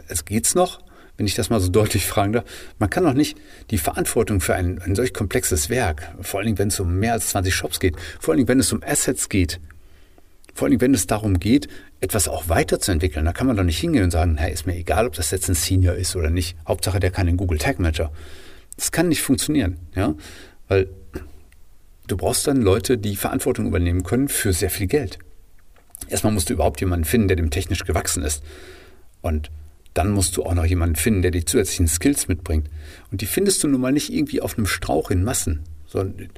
Es 0.08 0.26
geht's 0.26 0.56
noch? 0.56 0.82
wenn 1.18 1.26
ich 1.26 1.36
das 1.36 1.50
mal 1.50 1.60
so 1.60 1.70
deutlich 1.72 2.06
fragen 2.06 2.34
darf, 2.34 2.46
man 2.80 2.90
kann 2.90 3.04
doch 3.04 3.14
nicht 3.14 3.38
die 3.72 3.78
Verantwortung 3.78 4.40
für 4.40 4.56
ein, 4.56 4.82
ein 4.82 4.96
solch 4.96 5.14
komplexes 5.14 5.70
Werk, 5.70 6.16
vor 6.22 6.40
allen 6.40 6.46
Dingen, 6.48 6.60
wenn 6.60 6.68
es 6.70 6.80
um 6.80 6.98
mehr 7.00 7.14
als 7.14 7.30
20 7.30 7.54
Shops 7.54 7.80
geht, 7.80 7.96
vor 8.20 8.32
allen 8.32 8.38
Dingen, 8.38 8.48
wenn 8.48 8.60
es 8.60 8.72
um 8.72 8.84
Assets 8.84 9.30
geht, 9.30 9.60
vor 10.54 10.66
allen 10.66 10.72
Dingen, 10.72 10.82
wenn 10.82 10.94
es 10.94 11.08
darum 11.08 11.40
geht, 11.40 11.68
etwas 12.02 12.28
auch 12.28 12.50
weiterzuentwickeln, 12.50 13.26
da 13.26 13.34
kann 13.34 13.48
man 13.48 13.58
doch 13.58 13.64
nicht 13.64 13.80
hingehen 13.80 14.04
und 14.04 14.12
sagen, 14.12 14.38
hey, 14.38 14.54
ist 14.54 14.68
mir 14.68 14.76
egal, 14.76 15.08
ob 15.08 15.14
das 15.14 15.32
jetzt 15.32 15.50
ein 15.50 15.56
Senior 15.56 15.96
ist 15.96 16.16
oder 16.16 16.30
nicht. 16.30 16.56
Hauptsache, 16.68 17.00
der 17.00 17.12
kann 17.12 17.26
den 17.26 17.38
Google 17.38 17.58
Tag 17.58 17.80
Manager. 17.80 18.12
Das 18.76 18.92
kann 18.92 19.08
nicht 19.08 19.22
funktionieren, 19.22 19.78
ja, 19.96 20.14
weil 20.68 20.88
du 22.08 22.18
brauchst 22.18 22.48
dann 22.48 22.62
Leute, 22.62 22.98
die 22.98 23.16
Verantwortung 23.16 23.68
übernehmen 23.68 24.04
können 24.04 24.28
für 24.30 24.54
sehr 24.54 24.70
viel 24.70 24.88
Geld. 24.88 25.20
Erstmal 26.10 26.34
musst 26.34 26.50
du 26.50 26.54
überhaupt 26.54 26.80
jemanden 26.80 27.06
finden, 27.06 27.28
der 27.28 27.38
dem 27.38 27.50
technisch 27.50 27.84
gewachsen 27.84 28.24
ist. 28.24 28.44
Und 29.22 29.52
dann 29.94 30.12
musst 30.12 30.38
du 30.38 30.44
auch 30.44 30.54
noch 30.54 30.66
jemanden 30.66 30.96
finden, 30.96 31.22
der 31.22 31.32
die 31.32 31.44
zusätzlichen 31.44 31.88
Skills 31.88 32.28
mitbringt. 32.28 32.70
Und 33.12 33.22
die 33.22 33.26
findest 33.26 33.64
du 33.64 33.68
nun 33.68 33.82
mal 33.82 33.92
nicht 33.92 34.14
irgendwie 34.14 34.42
auf 34.42 34.58
einem 34.58 34.68
Strauch 34.68 35.10
in 35.10 35.24
Massen, 35.24 35.62
sondern 35.88 36.30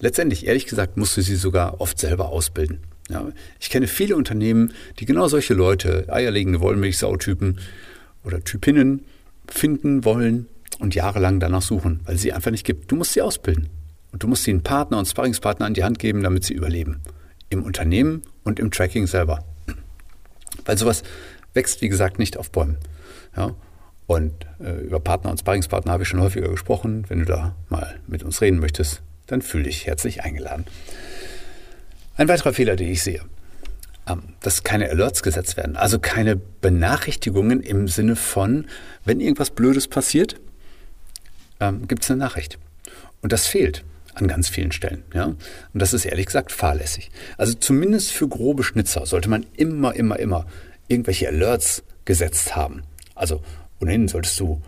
letztendlich, 0.00 0.46
ehrlich 0.46 0.66
gesagt, 0.66 0.96
musst 0.96 1.16
du 1.16 1.22
sie 1.22 1.36
sogar 1.36 1.80
oft 1.80 1.98
selber 1.98 2.28
ausbilden. 2.28 2.80
Ja, 3.08 3.28
ich 3.60 3.70
kenne 3.70 3.86
viele 3.86 4.16
Unternehmen, 4.16 4.72
die 4.98 5.04
genau 5.04 5.28
solche 5.28 5.54
Leute, 5.54 6.06
eierlegende 6.08 6.60
Wollmilchsau-Typen 6.60 7.60
oder 8.24 8.42
Typinnen, 8.42 9.04
finden 9.48 10.04
wollen 10.04 10.46
und 10.80 10.96
jahrelang 10.96 11.38
danach 11.38 11.62
suchen, 11.62 12.00
weil 12.04 12.16
sie 12.16 12.32
einfach 12.32 12.50
nicht 12.50 12.66
gibt. 12.66 12.90
Du 12.90 12.96
musst 12.96 13.12
sie 13.12 13.22
ausbilden. 13.22 13.68
Und 14.16 14.22
du 14.22 14.28
musst 14.28 14.48
ihnen 14.48 14.62
Partner 14.62 14.98
und 14.98 15.04
Sparringspartner 15.04 15.66
an 15.66 15.74
die 15.74 15.84
Hand 15.84 15.98
geben, 15.98 16.22
damit 16.22 16.42
sie 16.42 16.54
überleben. 16.54 17.02
Im 17.50 17.62
Unternehmen 17.62 18.22
und 18.44 18.58
im 18.58 18.70
Tracking 18.70 19.06
selber. 19.06 19.44
Weil 20.64 20.78
sowas 20.78 21.02
wächst, 21.52 21.82
wie 21.82 21.90
gesagt, 21.90 22.18
nicht 22.18 22.38
auf 22.38 22.50
Bäumen. 22.50 22.78
Ja? 23.36 23.54
Und 24.06 24.32
äh, 24.58 24.80
über 24.80 25.00
Partner 25.00 25.30
und 25.30 25.38
Sparringspartner 25.38 25.92
habe 25.92 26.04
ich 26.04 26.08
schon 26.08 26.22
häufiger 26.22 26.48
gesprochen. 26.48 27.04
Wenn 27.08 27.18
du 27.18 27.24
da 27.26 27.56
mal 27.68 28.00
mit 28.06 28.22
uns 28.22 28.40
reden 28.40 28.58
möchtest, 28.58 29.02
dann 29.26 29.42
fühle 29.42 29.64
dich 29.64 29.86
herzlich 29.86 30.22
eingeladen. 30.22 30.64
Ein 32.16 32.28
weiterer 32.28 32.54
Fehler, 32.54 32.76
den 32.76 32.88
ich 32.88 33.02
sehe, 33.02 33.20
ähm, 34.08 34.22
dass 34.40 34.62
keine 34.62 34.88
Alerts 34.88 35.22
gesetzt 35.22 35.58
werden. 35.58 35.76
Also 35.76 35.98
keine 35.98 36.36
Benachrichtigungen 36.36 37.60
im 37.60 37.86
Sinne 37.86 38.16
von, 38.16 38.64
wenn 39.04 39.20
irgendwas 39.20 39.50
Blödes 39.50 39.88
passiert, 39.88 40.40
ähm, 41.60 41.86
gibt 41.86 42.02
es 42.02 42.10
eine 42.10 42.20
Nachricht. 42.20 42.58
Und 43.20 43.32
das 43.32 43.46
fehlt 43.46 43.84
an 44.16 44.28
ganz 44.28 44.48
vielen 44.48 44.72
Stellen. 44.72 45.04
Ja? 45.14 45.26
Und 45.26 45.38
das 45.72 45.92
ist 45.92 46.04
ehrlich 46.04 46.26
gesagt 46.26 46.52
fahrlässig. 46.52 47.10
Also 47.36 47.54
zumindest 47.54 48.12
für 48.12 48.28
grobe 48.28 48.62
Schnitzer 48.62 49.06
sollte 49.06 49.28
man 49.28 49.46
immer, 49.56 49.94
immer, 49.94 50.18
immer 50.18 50.46
irgendwelche 50.88 51.28
Alerts 51.28 51.82
gesetzt 52.04 52.56
haben. 52.56 52.82
Also 53.14 53.42
ohnehin 53.80 54.08
solltest 54.08 54.40
du 54.40 54.62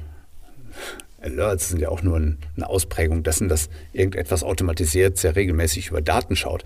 Alerts 1.20 1.70
sind 1.70 1.80
ja 1.80 1.88
auch 1.88 2.02
nur 2.02 2.16
eine 2.16 2.68
Ausprägung 2.68 3.22
dessen, 3.22 3.48
dass 3.48 3.70
irgendetwas 3.92 4.44
automatisiert 4.44 5.18
sehr 5.18 5.34
regelmäßig 5.34 5.88
über 5.88 6.00
Daten 6.00 6.36
schaut. 6.36 6.64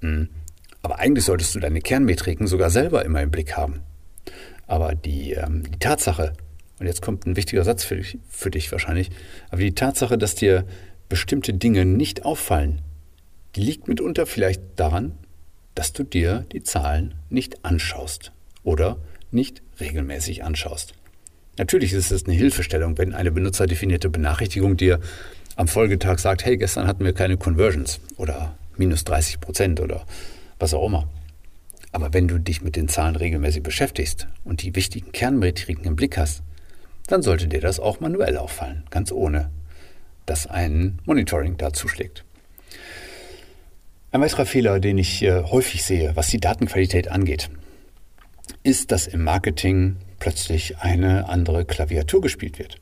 Hm. 0.00 0.28
Aber 0.82 0.98
eigentlich 0.98 1.26
solltest 1.26 1.54
du 1.54 1.60
deine 1.60 1.80
Kernmetriken 1.80 2.46
sogar 2.46 2.70
selber 2.70 3.04
immer 3.04 3.20
im 3.20 3.30
Blick 3.30 3.56
haben. 3.56 3.80
Aber 4.66 4.94
die, 4.94 5.32
ähm, 5.32 5.64
die 5.70 5.78
Tatsache, 5.78 6.32
und 6.78 6.86
jetzt 6.86 7.02
kommt 7.02 7.26
ein 7.26 7.36
wichtiger 7.36 7.64
Satz 7.64 7.84
für 7.84 7.96
dich, 7.96 8.18
für 8.30 8.50
dich 8.50 8.72
wahrscheinlich, 8.72 9.10
aber 9.50 9.60
die 9.60 9.74
Tatsache, 9.74 10.16
dass 10.16 10.34
dir 10.34 10.64
bestimmte 11.10 11.52
Dinge 11.52 11.84
nicht 11.84 12.24
auffallen, 12.24 12.80
die 13.54 13.60
liegt 13.60 13.88
mitunter 13.88 14.24
vielleicht 14.24 14.62
daran, 14.76 15.12
dass 15.74 15.92
du 15.92 16.04
dir 16.04 16.46
die 16.52 16.62
Zahlen 16.62 17.14
nicht 17.28 17.64
anschaust 17.64 18.32
oder 18.62 18.96
nicht 19.30 19.60
regelmäßig 19.80 20.44
anschaust. 20.44 20.94
Natürlich 21.58 21.92
ist 21.92 22.10
es 22.10 22.24
eine 22.24 22.34
Hilfestellung, 22.34 22.96
wenn 22.96 23.12
eine 23.12 23.32
benutzerdefinierte 23.32 24.08
Benachrichtigung 24.08 24.76
dir 24.76 25.00
am 25.56 25.68
Folgetag 25.68 26.18
sagt, 26.18 26.44
hey, 26.44 26.56
gestern 26.56 26.86
hatten 26.86 27.04
wir 27.04 27.12
keine 27.12 27.36
Conversions 27.36 28.00
oder 28.16 28.56
minus 28.76 29.04
30 29.04 29.40
Prozent 29.40 29.80
oder 29.80 30.06
was 30.58 30.72
auch 30.72 30.86
immer. 30.86 31.08
Aber 31.92 32.14
wenn 32.14 32.28
du 32.28 32.38
dich 32.38 32.62
mit 32.62 32.76
den 32.76 32.88
Zahlen 32.88 33.16
regelmäßig 33.16 33.62
beschäftigst 33.62 34.28
und 34.44 34.62
die 34.62 34.76
wichtigen 34.76 35.10
Kernmetriken 35.12 35.84
im 35.84 35.96
Blick 35.96 36.16
hast, 36.16 36.42
dann 37.08 37.22
sollte 37.22 37.48
dir 37.48 37.60
das 37.60 37.80
auch 37.80 37.98
manuell 37.98 38.36
auffallen, 38.36 38.84
ganz 38.90 39.10
ohne, 39.10 39.50
dass 40.30 40.46
ein 40.46 41.00
Monitoring 41.06 41.56
da 41.56 41.72
zuschlägt. 41.72 42.24
Ein 44.12 44.20
weiterer 44.20 44.46
Fehler, 44.46 44.78
den 44.78 44.96
ich 44.96 45.24
äh, 45.24 45.42
häufig 45.42 45.82
sehe, 45.82 46.14
was 46.14 46.28
die 46.28 46.38
Datenqualität 46.38 47.08
angeht, 47.08 47.50
ist, 48.62 48.92
dass 48.92 49.08
im 49.08 49.24
Marketing 49.24 49.96
plötzlich 50.20 50.78
eine 50.78 51.28
andere 51.28 51.64
Klaviatur 51.64 52.20
gespielt 52.20 52.60
wird. 52.60 52.76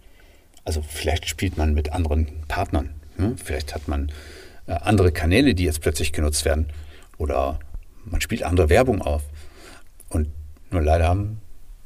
Also 0.67 0.83
vielleicht 0.87 1.27
spielt 1.27 1.57
man 1.57 1.73
mit 1.73 1.91
anderen 1.91 2.29
Partnern. 2.49 2.91
Hm? 3.17 3.39
Vielleicht 3.39 3.75
hat 3.75 3.89
man 3.89 4.13
äh, 4.67 4.73
andere 4.73 5.11
Kanäle, 5.11 5.55
die 5.55 5.65
jetzt 5.65 5.81
plötzlich 5.81 6.13
genutzt 6.13 6.45
werden. 6.45 6.69
Oder 7.17 7.61
man 8.05 8.21
spielt 8.21 8.43
andere 8.43 8.69
Werbung 8.69 9.01
auf. 9.01 9.23
Und 10.11 10.29
nur 10.71 10.83
leider 10.83 11.09
haben 11.09 11.41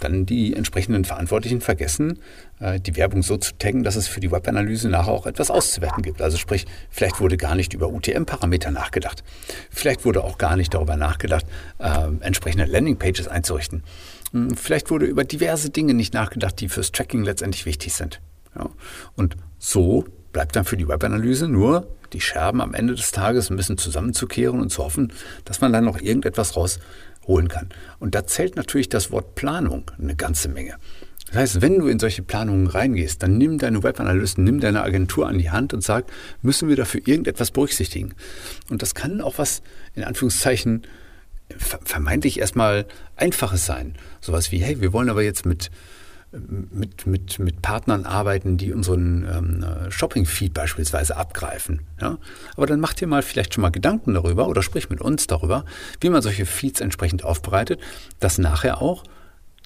dann 0.04 0.26
die 0.26 0.54
entsprechenden 0.54 1.04
Verantwortlichen 1.04 1.61
vergessen, 1.61 2.18
äh, 2.61 2.80
die 2.80 2.97
Werbung 2.97 3.23
so 3.23 3.37
zu 3.37 3.52
taggen, 3.59 3.82
dass 3.82 3.97
es 3.97 4.09
für 4.09 4.21
die 4.21 4.30
Webanalyse 4.30 4.88
nachher 4.88 5.12
auch 5.12 5.26
etwas 5.26 5.50
auszuwerten 5.50 6.02
gibt. 6.02 6.23
Also 6.23 6.37
sprich, 6.37 6.66
vielleicht 6.90 7.21
wurde 7.21 7.37
gar 7.37 7.54
nicht 7.54 7.75
über 7.75 7.88
UTM-Parameter 7.88 8.71
nachgedacht. 8.71 9.23
Vielleicht 9.71 10.04
wurde 10.04 10.25
auch 10.25 10.38
gar 10.38 10.56
nicht 10.56 10.75
darüber 10.75 10.97
nachgedacht, 10.97 11.47
äh, 11.78 12.09
entsprechende 12.21 12.64
Landingpages 12.64 13.28
einzurichten. 13.28 13.82
Hm, 14.32 14.56
vielleicht 14.56 14.90
wurde 14.90 15.06
über 15.06 15.25
diverse 15.25 15.71
Dinge 15.71 15.94
nicht 15.94 16.14
nachgedacht, 16.14 16.61
die 16.61 16.68
fürs 16.68 16.92
Tracking 16.92 17.25
letztendlich 17.25 17.66
wichtig 17.66 17.94
sind. 17.94 18.21
Ja. 18.56 18.68
Und 19.16 19.37
so 19.59 20.04
bleibt 20.32 20.56
dann 20.56 20.64
für 20.64 20.76
die 20.76 20.88
Webanalyse 20.88 21.49
nur 21.49 21.87
die 22.12 22.21
Scherben 22.21 22.61
am 22.61 22.75
Ende 22.75 22.94
des 22.94 23.11
Tages 23.11 23.50
ein 23.50 23.56
bisschen 23.56 23.78
zusammenzukehren 23.78 24.61
und 24.61 24.71
zu 24.71 24.85
hoffen, 24.85 25.12
dass 25.44 25.61
man 25.61 25.73
dann 25.73 25.85
noch 25.85 26.00
irgendetwas 26.00 26.56
rausholen 27.23 27.49
kann. 27.49 27.69
Und 27.99 28.14
da 28.14 28.26
zählt 28.26 28.57
natürlich 28.57 28.88
das 28.88 29.11
Wort 29.11 29.35
Planung 29.35 29.91
eine 29.99 30.17
ganze 30.17 30.49
Menge. 30.49 30.76
Das 31.29 31.37
heißt, 31.37 31.62
wenn 31.62 31.79
du 31.79 31.88
in 31.88 31.99
solche 31.99 32.23
Planungen 32.23 32.67
reingehst, 32.67 33.23
dann 33.23 33.38
nimm 33.38 33.59
deine 33.59 33.83
Webanalysten, 33.83 34.45
nimm 34.45 34.61
deine 34.61 34.83
Agentur 34.83 35.26
an 35.29 35.38
die 35.38 35.50
Hand 35.50 35.73
und 35.73 35.83
sag, 35.83 36.05
müssen 36.43 36.69
wir 36.69 36.76
dafür 36.76 37.00
irgendetwas 37.07 37.50
berücksichtigen? 37.50 38.14
Und 38.69 38.83
das 38.83 38.95
kann 38.95 39.23
auch 39.23 39.38
was, 39.38 39.62
in 39.95 40.05
Anführungszeichen, 40.05 40.83
vermeintlich 41.59 42.38
erstmal 42.38 42.87
Einfaches 43.17 43.64
sein. 43.64 43.95
Sowas 44.21 44.52
wie, 44.52 44.59
hey, 44.59 44.81
wir 44.81 44.93
wollen 44.93 45.09
aber 45.09 45.23
jetzt 45.23 45.47
mit, 45.47 45.71
mit, 46.33 47.07
mit, 47.07 47.39
mit 47.39 47.62
Partnern 47.62 48.07
arbeiten, 48.07 48.57
die 48.57 48.73
unseren 48.73 49.27
ähm, 49.31 49.91
Shopping-Feed 49.91 50.55
beispielsweise 50.55 51.17
abgreifen. 51.17 51.83
Ja? 52.01 52.19
Aber 52.57 52.67
dann 52.67 52.81
mach 52.81 52.95
dir 52.95 53.07
mal 53.07 53.23
vielleicht 53.23 53.55
schon 53.55 53.62
mal 53.62 53.71
Gedanken 53.71 54.15
darüber 54.15 54.49
oder 54.49 54.62
sprich 54.62 54.89
mit 54.91 55.01
uns 55.01 55.27
darüber, 55.27 55.65
wie 56.01 56.09
man 56.09 56.23
solche 56.23 56.47
Feeds 56.47 56.81
entsprechend 56.81 57.25
aufbereitet, 57.25 57.81
dass 58.19 58.39
nachher 58.39 58.81
auch 58.81 59.05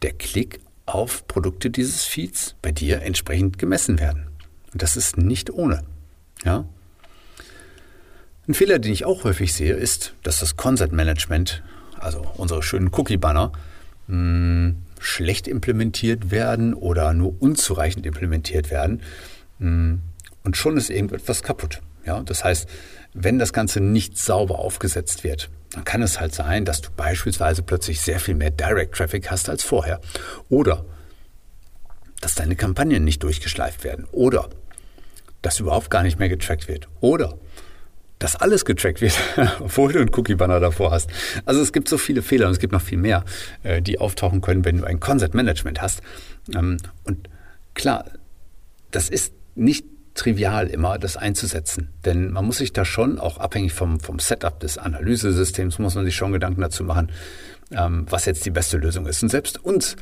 der 0.03 0.13
Klick 0.13 0.61
auf 0.87 1.27
Produkte 1.29 1.71
dieses 1.71 2.05
Feeds 2.05 2.57
bei 2.63 2.73
dir 2.73 3.03
entsprechend 3.03 3.59
gemessen 3.59 3.99
werden. 4.01 4.27
Und 4.73 4.83
das 4.83 4.97
ist 4.97 5.17
nicht 5.17 5.51
ohne. 5.51 5.85
Ja? 6.45 6.65
Ein 8.49 8.55
Fehler, 8.55 8.79
den 8.79 8.93
ich 8.93 9.05
auch 9.05 9.25
häufig 9.25 9.53
sehe, 9.55 9.75
ist, 9.75 10.15
dass 10.23 10.41
das 10.41 10.57
Consent 10.57 10.93
Management 10.93 11.63
also 11.99 12.27
unsere 12.37 12.63
schönen 12.63 12.91
Cookie-Banner, 12.93 13.53
hm, 14.09 14.77
schlecht 14.99 15.49
implementiert 15.49 16.31
werden 16.31 16.75
oder 16.75 17.13
nur 17.13 17.41
unzureichend 17.41 18.07
implementiert 18.07 18.71
werden. 18.71 19.03
Hm, 19.59 20.01
und 20.45 20.57
schon 20.57 20.77
ist 20.77 20.91
irgendetwas 20.91 21.43
kaputt. 21.43 21.81
Ja, 22.05 22.23
das 22.23 22.45
heißt, 22.45 22.69
wenn 23.15 23.39
das 23.39 23.53
Ganze 23.53 23.81
nicht 23.81 24.17
sauber 24.17 24.59
aufgesetzt 24.61 25.25
wird, 25.25 25.51
dann 25.73 25.85
kann 25.85 26.03
es 26.03 26.21
halt 26.21 26.35
sein, 26.35 26.65
dass 26.65 26.81
du 26.81 26.91
beispielsweise 26.97 27.63
plötzlich 27.63 28.01
sehr 28.01 28.21
viel 28.21 28.35
mehr 28.35 28.51
Direct 28.51 28.95
Traffic 28.95 29.31
hast 29.31 29.49
als 29.49 29.65
vorher. 29.65 30.01
Oder 30.49 30.85
dass 32.21 32.35
deine 32.35 32.57
Kampagnen 32.57 33.05
nicht 33.05 33.23
durchgeschleift 33.23 33.85
werden. 33.85 34.07
Oder 34.13 34.49
dass 35.43 35.61
überhaupt 35.61 35.91
gar 35.91 36.03
nicht 36.03 36.19
mehr 36.19 36.29
getrackt 36.29 36.69
wird. 36.69 36.89
Oder 37.01 37.39
dass 38.19 38.37
alles 38.37 38.65
getrackt 38.65 39.01
wird, 39.01 39.19
obwohl 39.61 39.93
du 39.93 40.01
einen 40.01 40.11
Cookie-Banner 40.15 40.61
davor 40.61 40.91
hast. 40.91 41.11
Also 41.45 41.61
es 41.61 41.73
gibt 41.73 41.89
so 41.89 41.99
viele 41.99 42.23
Fehler 42.23 42.47
und 42.47 42.53
es 42.53 42.59
gibt 42.59 42.73
noch 42.73 42.83
viel 42.83 42.99
mehr, 42.99 43.25
äh, 43.63 43.83
die 43.83 43.99
auftauchen 43.99 44.41
können, 44.41 44.65
wenn 44.65 44.79
du 44.79 44.85
ein 44.85 45.01
Concept-Management 45.01 45.83
hast. 45.83 46.01
Ähm, 46.55 46.79
und 47.05 47.29
klar, 47.75 48.05
das 48.91 49.09
ist 49.09 49.33
nicht 49.55 49.85
trivial 50.15 50.67
immer, 50.69 50.99
das 50.99 51.17
einzusetzen. 51.17 51.91
Denn 52.05 52.33
man 52.33 52.45
muss 52.45 52.59
sich 52.59 52.73
da 52.73 52.85
schon, 52.85 53.19
auch 53.19 53.39
abhängig 53.39 53.75
vom, 53.75 54.01
vom 54.01 54.19
Setup 54.19 54.59
des 54.61 54.79
Analysesystems, 54.79 55.79
muss 55.79 55.95
man 55.95 56.05
sich 56.05 56.17
schon 56.17 56.33
Gedanken 56.33 56.63
dazu 56.63 56.85
machen, 56.85 57.13
ähm, 57.71 58.07
was 58.09 58.25
jetzt 58.25 58.45
die 58.47 58.51
beste 58.51 58.79
Lösung 58.79 59.07
ist. 59.07 59.23
Und 59.23 59.29
selbst 59.29 59.63
uns 59.63 59.97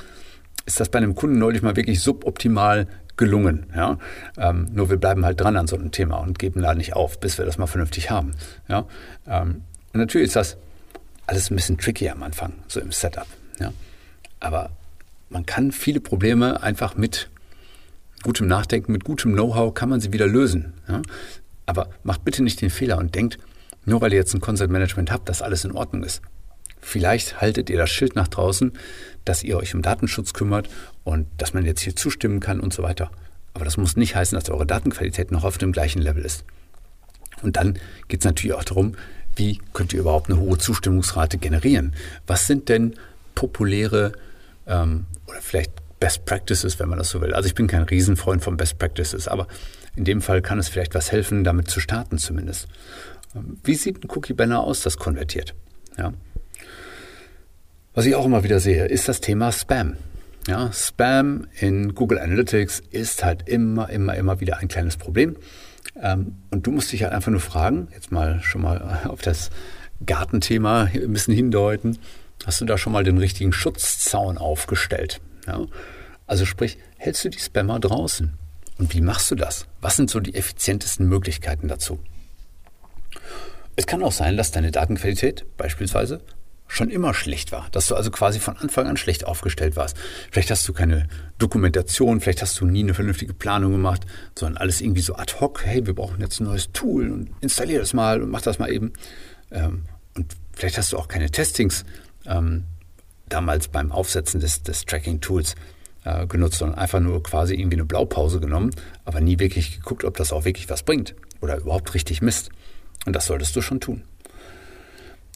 ist 0.66 0.80
das 0.80 0.88
bei 0.88 0.98
einem 0.98 1.14
Kunden 1.14 1.38
neulich 1.38 1.62
mal 1.62 1.76
wirklich 1.76 2.00
suboptimal 2.00 2.86
gelungen. 3.16 3.66
Ja? 3.74 3.98
Ähm, 4.36 4.68
nur 4.72 4.90
wir 4.90 4.96
bleiben 4.96 5.24
halt 5.24 5.40
dran 5.40 5.56
an 5.56 5.66
so 5.66 5.76
einem 5.76 5.90
Thema 5.90 6.16
und 6.16 6.38
geben 6.38 6.62
da 6.62 6.74
nicht 6.74 6.94
auf, 6.94 7.18
bis 7.20 7.38
wir 7.38 7.44
das 7.44 7.58
mal 7.58 7.66
vernünftig 7.66 8.10
haben. 8.10 8.32
Ja? 8.68 8.86
Ähm, 9.26 9.62
natürlich 9.92 10.28
ist 10.28 10.36
das 10.36 10.56
alles 11.26 11.50
ein 11.50 11.56
bisschen 11.56 11.78
tricky 11.78 12.08
am 12.08 12.22
Anfang, 12.22 12.52
so 12.68 12.80
im 12.80 12.92
Setup. 12.92 13.26
Ja? 13.60 13.72
Aber 14.40 14.70
man 15.30 15.46
kann 15.46 15.72
viele 15.72 16.00
Probleme 16.00 16.62
einfach 16.62 16.96
mit 16.96 17.30
gutem 18.22 18.46
Nachdenken, 18.46 18.92
mit 18.92 19.04
gutem 19.04 19.34
Know-how 19.34 19.74
kann 19.74 19.88
man 19.88 20.00
sie 20.00 20.12
wieder 20.12 20.26
lösen. 20.26 20.74
Ja? 20.88 21.02
Aber 21.66 21.88
macht 22.02 22.24
bitte 22.24 22.42
nicht 22.42 22.60
den 22.60 22.70
Fehler 22.70 22.98
und 22.98 23.14
denkt, 23.14 23.38
nur 23.84 24.00
weil 24.00 24.12
ihr 24.12 24.18
jetzt 24.18 24.34
ein 24.34 24.40
Concept 24.40 24.72
Management 24.72 25.10
habt, 25.10 25.28
dass 25.28 25.42
alles 25.42 25.64
in 25.64 25.72
Ordnung 25.72 26.04
ist. 26.04 26.22
Vielleicht 26.84 27.40
haltet 27.40 27.70
ihr 27.70 27.78
das 27.78 27.90
Schild 27.90 28.14
nach 28.14 28.28
draußen, 28.28 28.72
dass 29.24 29.42
ihr 29.42 29.56
euch 29.56 29.74
um 29.74 29.82
Datenschutz 29.82 30.34
kümmert 30.34 30.68
und 31.02 31.26
dass 31.38 31.54
man 31.54 31.64
jetzt 31.64 31.80
hier 31.80 31.96
zustimmen 31.96 32.40
kann 32.40 32.60
und 32.60 32.74
so 32.74 32.82
weiter. 32.82 33.10
Aber 33.54 33.64
das 33.64 33.76
muss 33.76 33.96
nicht 33.96 34.14
heißen, 34.14 34.38
dass 34.38 34.50
eure 34.50 34.66
Datenqualität 34.66 35.30
noch 35.30 35.44
auf 35.44 35.58
dem 35.58 35.72
gleichen 35.72 36.02
Level 36.02 36.24
ist. 36.24 36.44
Und 37.42 37.56
dann 37.56 37.78
geht 38.08 38.20
es 38.20 38.24
natürlich 38.24 38.54
auch 38.54 38.64
darum, 38.64 38.94
wie 39.36 39.60
könnt 39.72 39.92
ihr 39.92 40.00
überhaupt 40.00 40.30
eine 40.30 40.38
hohe 40.38 40.58
Zustimmungsrate 40.58 41.38
generieren? 41.38 41.94
Was 42.26 42.46
sind 42.46 42.68
denn 42.68 42.94
populäre 43.34 44.12
ähm, 44.66 45.06
oder 45.26 45.40
vielleicht 45.40 45.72
Best 46.00 46.26
Practices, 46.26 46.78
wenn 46.78 46.90
man 46.90 46.98
das 46.98 47.08
so 47.08 47.22
will. 47.22 47.32
Also 47.32 47.46
ich 47.46 47.54
bin 47.54 47.66
kein 47.66 47.82
Riesenfreund 47.82 48.44
von 48.44 48.58
Best 48.58 48.78
Practices, 48.78 49.26
aber 49.26 49.46
in 49.96 50.04
dem 50.04 50.20
Fall 50.20 50.42
kann 50.42 50.58
es 50.58 50.68
vielleicht 50.68 50.94
was 50.94 51.10
helfen, 51.12 51.44
damit 51.44 51.70
zu 51.70 51.80
starten 51.80 52.18
zumindest. 52.18 52.68
Ähm, 53.34 53.58
wie 53.64 53.74
sieht 53.74 54.04
ein 54.04 54.10
Cookie-Banner 54.10 54.60
aus, 54.60 54.82
das 54.82 54.98
konvertiert? 54.98 55.54
Ja. 55.96 56.12
Was 57.94 58.06
ich 58.06 58.16
auch 58.16 58.24
immer 58.24 58.42
wieder 58.42 58.58
sehe, 58.58 58.86
ist 58.86 59.08
das 59.08 59.20
Thema 59.20 59.52
Spam. 59.52 59.96
Ja, 60.48 60.72
Spam 60.72 61.46
in 61.60 61.94
Google 61.94 62.18
Analytics 62.18 62.82
ist 62.90 63.22
halt 63.22 63.48
immer, 63.48 63.88
immer, 63.88 64.16
immer 64.16 64.40
wieder 64.40 64.58
ein 64.58 64.66
kleines 64.66 64.96
Problem. 64.96 65.36
Ähm, 66.02 66.38
und 66.50 66.66
du 66.66 66.72
musst 66.72 66.90
dich 66.90 67.04
halt 67.04 67.12
einfach 67.12 67.30
nur 67.30 67.40
fragen, 67.40 67.86
jetzt 67.92 68.10
mal 68.10 68.42
schon 68.42 68.62
mal 68.62 69.02
auf 69.08 69.22
das 69.22 69.50
Gartenthema 70.04 70.90
ein 70.92 71.12
bisschen 71.12 71.34
hindeuten, 71.34 71.98
hast 72.44 72.60
du 72.60 72.64
da 72.64 72.78
schon 72.78 72.92
mal 72.92 73.04
den 73.04 73.18
richtigen 73.18 73.52
Schutzzaun 73.52 74.38
aufgestellt? 74.38 75.20
Ja? 75.46 75.64
Also 76.26 76.46
sprich, 76.46 76.78
hältst 76.96 77.24
du 77.24 77.28
die 77.28 77.38
Spammer 77.38 77.78
draußen? 77.78 78.32
Und 78.76 78.92
wie 78.92 79.02
machst 79.02 79.30
du 79.30 79.36
das? 79.36 79.68
Was 79.80 79.94
sind 79.94 80.10
so 80.10 80.18
die 80.18 80.34
effizientesten 80.34 81.08
Möglichkeiten 81.08 81.68
dazu? 81.68 82.00
Es 83.76 83.86
kann 83.86 84.02
auch 84.02 84.10
sein, 84.10 84.36
dass 84.36 84.50
deine 84.50 84.72
Datenqualität 84.72 85.44
beispielsweise 85.56 86.20
schon 86.66 86.90
immer 86.90 87.14
schlecht 87.14 87.52
war, 87.52 87.68
dass 87.72 87.86
du 87.86 87.94
also 87.94 88.10
quasi 88.10 88.40
von 88.40 88.56
Anfang 88.56 88.86
an 88.86 88.96
schlecht 88.96 89.26
aufgestellt 89.26 89.76
warst. 89.76 89.96
Vielleicht 90.30 90.50
hast 90.50 90.66
du 90.66 90.72
keine 90.72 91.08
Dokumentation, 91.38 92.20
vielleicht 92.20 92.42
hast 92.42 92.58
du 92.60 92.66
nie 92.66 92.82
eine 92.82 92.94
vernünftige 92.94 93.34
Planung 93.34 93.72
gemacht, 93.72 94.06
sondern 94.36 94.56
alles 94.56 94.80
irgendwie 94.80 95.02
so 95.02 95.14
ad 95.14 95.34
hoc, 95.40 95.64
hey, 95.64 95.86
wir 95.86 95.94
brauchen 95.94 96.20
jetzt 96.20 96.40
ein 96.40 96.44
neues 96.44 96.72
Tool 96.72 97.10
und 97.10 97.30
installier 97.40 97.78
das 97.78 97.92
mal 97.92 98.22
und 98.22 98.30
mach 98.30 98.42
das 98.42 98.58
mal 98.58 98.72
eben. 98.72 98.92
Ähm, 99.50 99.84
und 100.16 100.34
vielleicht 100.52 100.78
hast 100.78 100.92
du 100.92 100.98
auch 100.98 101.08
keine 101.08 101.30
Testings 101.30 101.84
ähm, 102.26 102.64
damals 103.28 103.68
beim 103.68 103.92
Aufsetzen 103.92 104.40
des, 104.40 104.62
des 104.62 104.84
Tracking-Tools 104.84 105.54
äh, 106.04 106.26
genutzt, 106.26 106.58
sondern 106.58 106.78
einfach 106.78 107.00
nur 107.00 107.22
quasi 107.22 107.54
irgendwie 107.54 107.76
eine 107.76 107.84
Blaupause 107.84 108.40
genommen, 108.40 108.70
aber 109.04 109.20
nie 109.20 109.38
wirklich 109.38 109.76
geguckt, 109.76 110.04
ob 110.04 110.16
das 110.16 110.32
auch 110.32 110.44
wirklich 110.44 110.68
was 110.70 110.82
bringt 110.82 111.14
oder 111.40 111.58
überhaupt 111.58 111.94
richtig 111.94 112.22
misst. 112.22 112.50
Und 113.06 113.14
das 113.14 113.26
solltest 113.26 113.54
du 113.54 113.62
schon 113.62 113.80
tun. 113.80 114.02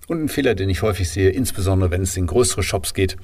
Und 0.08 0.24
ein 0.24 0.28
Fehler, 0.28 0.54
den 0.54 0.70
ich 0.70 0.82
häufig 0.82 1.08
sehe, 1.08 1.30
insbesondere 1.30 1.90
wenn 1.90 2.02
es 2.02 2.16
in 2.16 2.26
größere 2.26 2.62
Shops 2.62 2.94
geht, 2.94 3.16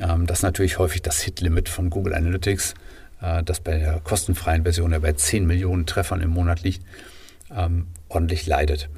ähm, 0.00 0.26
das 0.26 0.40
ist 0.40 0.42
natürlich 0.42 0.78
häufig 0.78 1.00
das 1.00 1.20
Hit-Limit 1.22 1.68
von 1.68 1.88
Google 1.88 2.14
Analytics, 2.14 2.74
äh, 3.22 3.42
das 3.42 3.60
bei 3.60 3.78
der 3.78 4.00
kostenfreien 4.00 4.64
Version 4.64 4.92
ja 4.92 4.98
bei 4.98 5.12
10 5.12 5.46
Millionen 5.46 5.86
Treffern 5.86 6.20
im 6.20 6.30
Monat 6.30 6.62
liegt, 6.62 6.84
ähm, 7.56 7.86
ordentlich 8.08 8.46
leidet. 8.46 8.90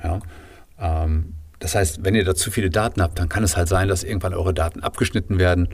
Ähm, 0.80 1.34
das 1.58 1.74
heißt, 1.74 2.02
wenn 2.02 2.14
ihr 2.14 2.24
da 2.24 2.34
zu 2.34 2.50
viele 2.50 2.70
Daten 2.70 3.02
habt, 3.02 3.18
dann 3.18 3.28
kann 3.28 3.44
es 3.44 3.56
halt 3.56 3.68
sein, 3.68 3.88
dass 3.88 4.04
irgendwann 4.04 4.34
eure 4.34 4.54
Daten 4.54 4.80
abgeschnitten 4.80 5.38
werden. 5.38 5.68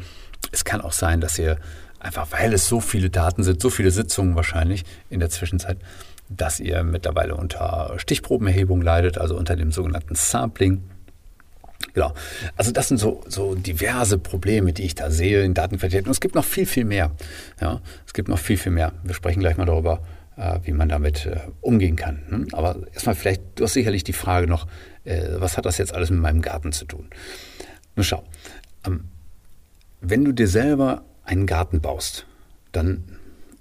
Es 0.52 0.64
kann 0.64 0.80
auch 0.80 0.92
sein, 0.92 1.20
dass 1.20 1.38
ihr 1.38 1.56
einfach, 2.00 2.28
weil 2.32 2.52
es 2.52 2.68
so 2.68 2.80
viele 2.80 3.10
Daten 3.10 3.44
sind, 3.44 3.62
so 3.62 3.70
viele 3.70 3.90
Sitzungen 3.90 4.34
wahrscheinlich 4.34 4.84
in 5.08 5.20
der 5.20 5.30
Zwischenzeit, 5.30 5.78
dass 6.28 6.60
ihr 6.60 6.82
mittlerweile 6.82 7.36
unter 7.36 7.94
Stichprobenerhebung 7.96 8.82
leidet, 8.82 9.18
also 9.18 9.36
unter 9.36 9.56
dem 9.56 9.72
sogenannten 9.72 10.14
Sampling. 10.14 10.84
Genau. 11.94 12.14
Also 12.56 12.72
das 12.72 12.88
sind 12.88 12.98
so, 12.98 13.22
so 13.26 13.54
diverse 13.54 14.18
Probleme, 14.18 14.72
die 14.72 14.84
ich 14.84 14.94
da 14.94 15.10
sehe 15.10 15.42
in 15.42 15.54
Datenqualität. 15.54 16.06
Und 16.06 16.12
es 16.12 16.20
gibt 16.20 16.34
noch 16.34 16.44
viel, 16.44 16.66
viel 16.66 16.84
mehr. 16.84 17.12
Ja, 17.60 17.80
es 18.06 18.12
gibt 18.12 18.28
noch 18.28 18.38
viel, 18.38 18.56
viel 18.56 18.72
mehr. 18.72 18.92
Wir 19.02 19.14
sprechen 19.14 19.40
gleich 19.40 19.56
mal 19.56 19.66
darüber, 19.66 20.02
äh, 20.36 20.60
wie 20.62 20.72
man 20.72 20.88
damit 20.88 21.26
äh, 21.26 21.40
umgehen 21.60 21.96
kann. 21.96 22.22
Ne? 22.28 22.46
Aber 22.52 22.76
erstmal 22.92 23.14
vielleicht, 23.14 23.42
du 23.56 23.64
hast 23.64 23.72
sicherlich 23.72 24.04
die 24.04 24.12
Frage 24.12 24.46
noch, 24.46 24.66
äh, 25.04 25.22
was 25.36 25.56
hat 25.56 25.66
das 25.66 25.78
jetzt 25.78 25.94
alles 25.94 26.10
mit 26.10 26.20
meinem 26.20 26.42
Garten 26.42 26.72
zu 26.72 26.84
tun? 26.84 27.08
Nun 27.96 28.04
schau, 28.04 28.24
ähm, 28.86 29.08
wenn 30.00 30.24
du 30.24 30.32
dir 30.32 30.48
selber 30.48 31.04
einen 31.24 31.46
Garten 31.46 31.80
baust, 31.80 32.26
dann, 32.72 33.04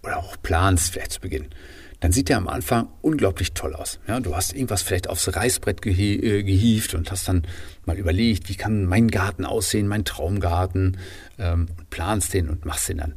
oder 0.04 0.18
auch 0.18 0.38
planst 0.42 0.94
vielleicht 0.94 1.12
zu 1.14 1.20
Beginn, 1.20 1.48
dann 2.00 2.12
sieht 2.12 2.30
der 2.30 2.38
am 2.38 2.48
Anfang 2.48 2.88
unglaublich 3.02 3.54
toll 3.54 3.76
aus. 3.76 4.00
Ja, 4.08 4.20
du 4.20 4.36
hast 4.36 4.54
irgendwas 4.54 4.82
vielleicht 4.82 5.10
aufs 5.10 5.36
Reißbrett 5.36 5.82
gehe 5.82 6.44
gehievt 6.44 6.94
und 6.94 7.12
hast 7.12 7.28
dann 7.28 7.44
mal 7.86 7.98
überlegt, 7.98 8.48
wie 8.50 8.56
kann 8.56 8.86
mein 8.86 9.10
Garten 9.10 9.46
aussehen, 9.46 9.88
mein 9.88 10.06
Traumgarten, 10.06 10.98
ähm, 11.38 11.68
planst 11.90 12.34
den 12.34 12.50
und 12.50 12.66
machst 12.66 12.88
den 12.88 12.98
dann. 12.98 13.16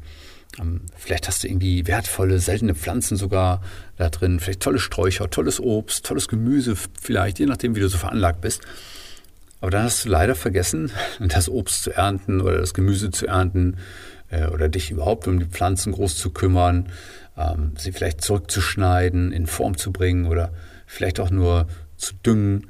Ähm, 0.60 0.80
vielleicht 0.96 1.28
hast 1.28 1.42
du 1.42 1.48
irgendwie 1.48 1.86
wertvolle, 1.86 2.38
seltene 2.38 2.74
Pflanzen 2.74 3.16
sogar 3.16 3.62
da 3.96 4.10
drin, 4.10 4.40
vielleicht 4.40 4.60
tolle 4.60 4.80
Sträucher, 4.80 5.30
tolles 5.30 5.60
Obst, 5.60 6.04
tolles 6.04 6.28
Gemüse 6.28 6.74
vielleicht, 7.00 7.38
je 7.38 7.46
nachdem, 7.46 7.76
wie 7.76 7.80
du 7.80 7.88
so 7.88 7.98
veranlagt 7.98 8.40
bist. 8.40 8.62
Aber 9.60 9.70
dann 9.70 9.84
hast 9.84 10.04
du 10.04 10.08
leider 10.08 10.34
vergessen, 10.34 10.90
das 11.20 11.48
Obst 11.48 11.84
zu 11.84 11.92
ernten 11.92 12.40
oder 12.40 12.58
das 12.58 12.74
Gemüse 12.74 13.12
zu 13.12 13.28
ernten 13.28 13.76
äh, 14.28 14.46
oder 14.48 14.68
dich 14.68 14.90
überhaupt 14.90 15.28
um 15.28 15.38
die 15.38 15.46
Pflanzen 15.46 15.92
groß 15.92 16.16
zu 16.16 16.30
kümmern, 16.30 16.88
ähm, 17.36 17.74
sie 17.78 17.92
vielleicht 17.92 18.20
zurückzuschneiden, 18.20 19.32
in 19.32 19.46
Form 19.46 19.76
zu 19.76 19.92
bringen 19.92 20.26
oder 20.26 20.52
vielleicht 20.86 21.20
auch 21.20 21.30
nur 21.30 21.66
zu 21.96 22.14
düngen. 22.14 22.68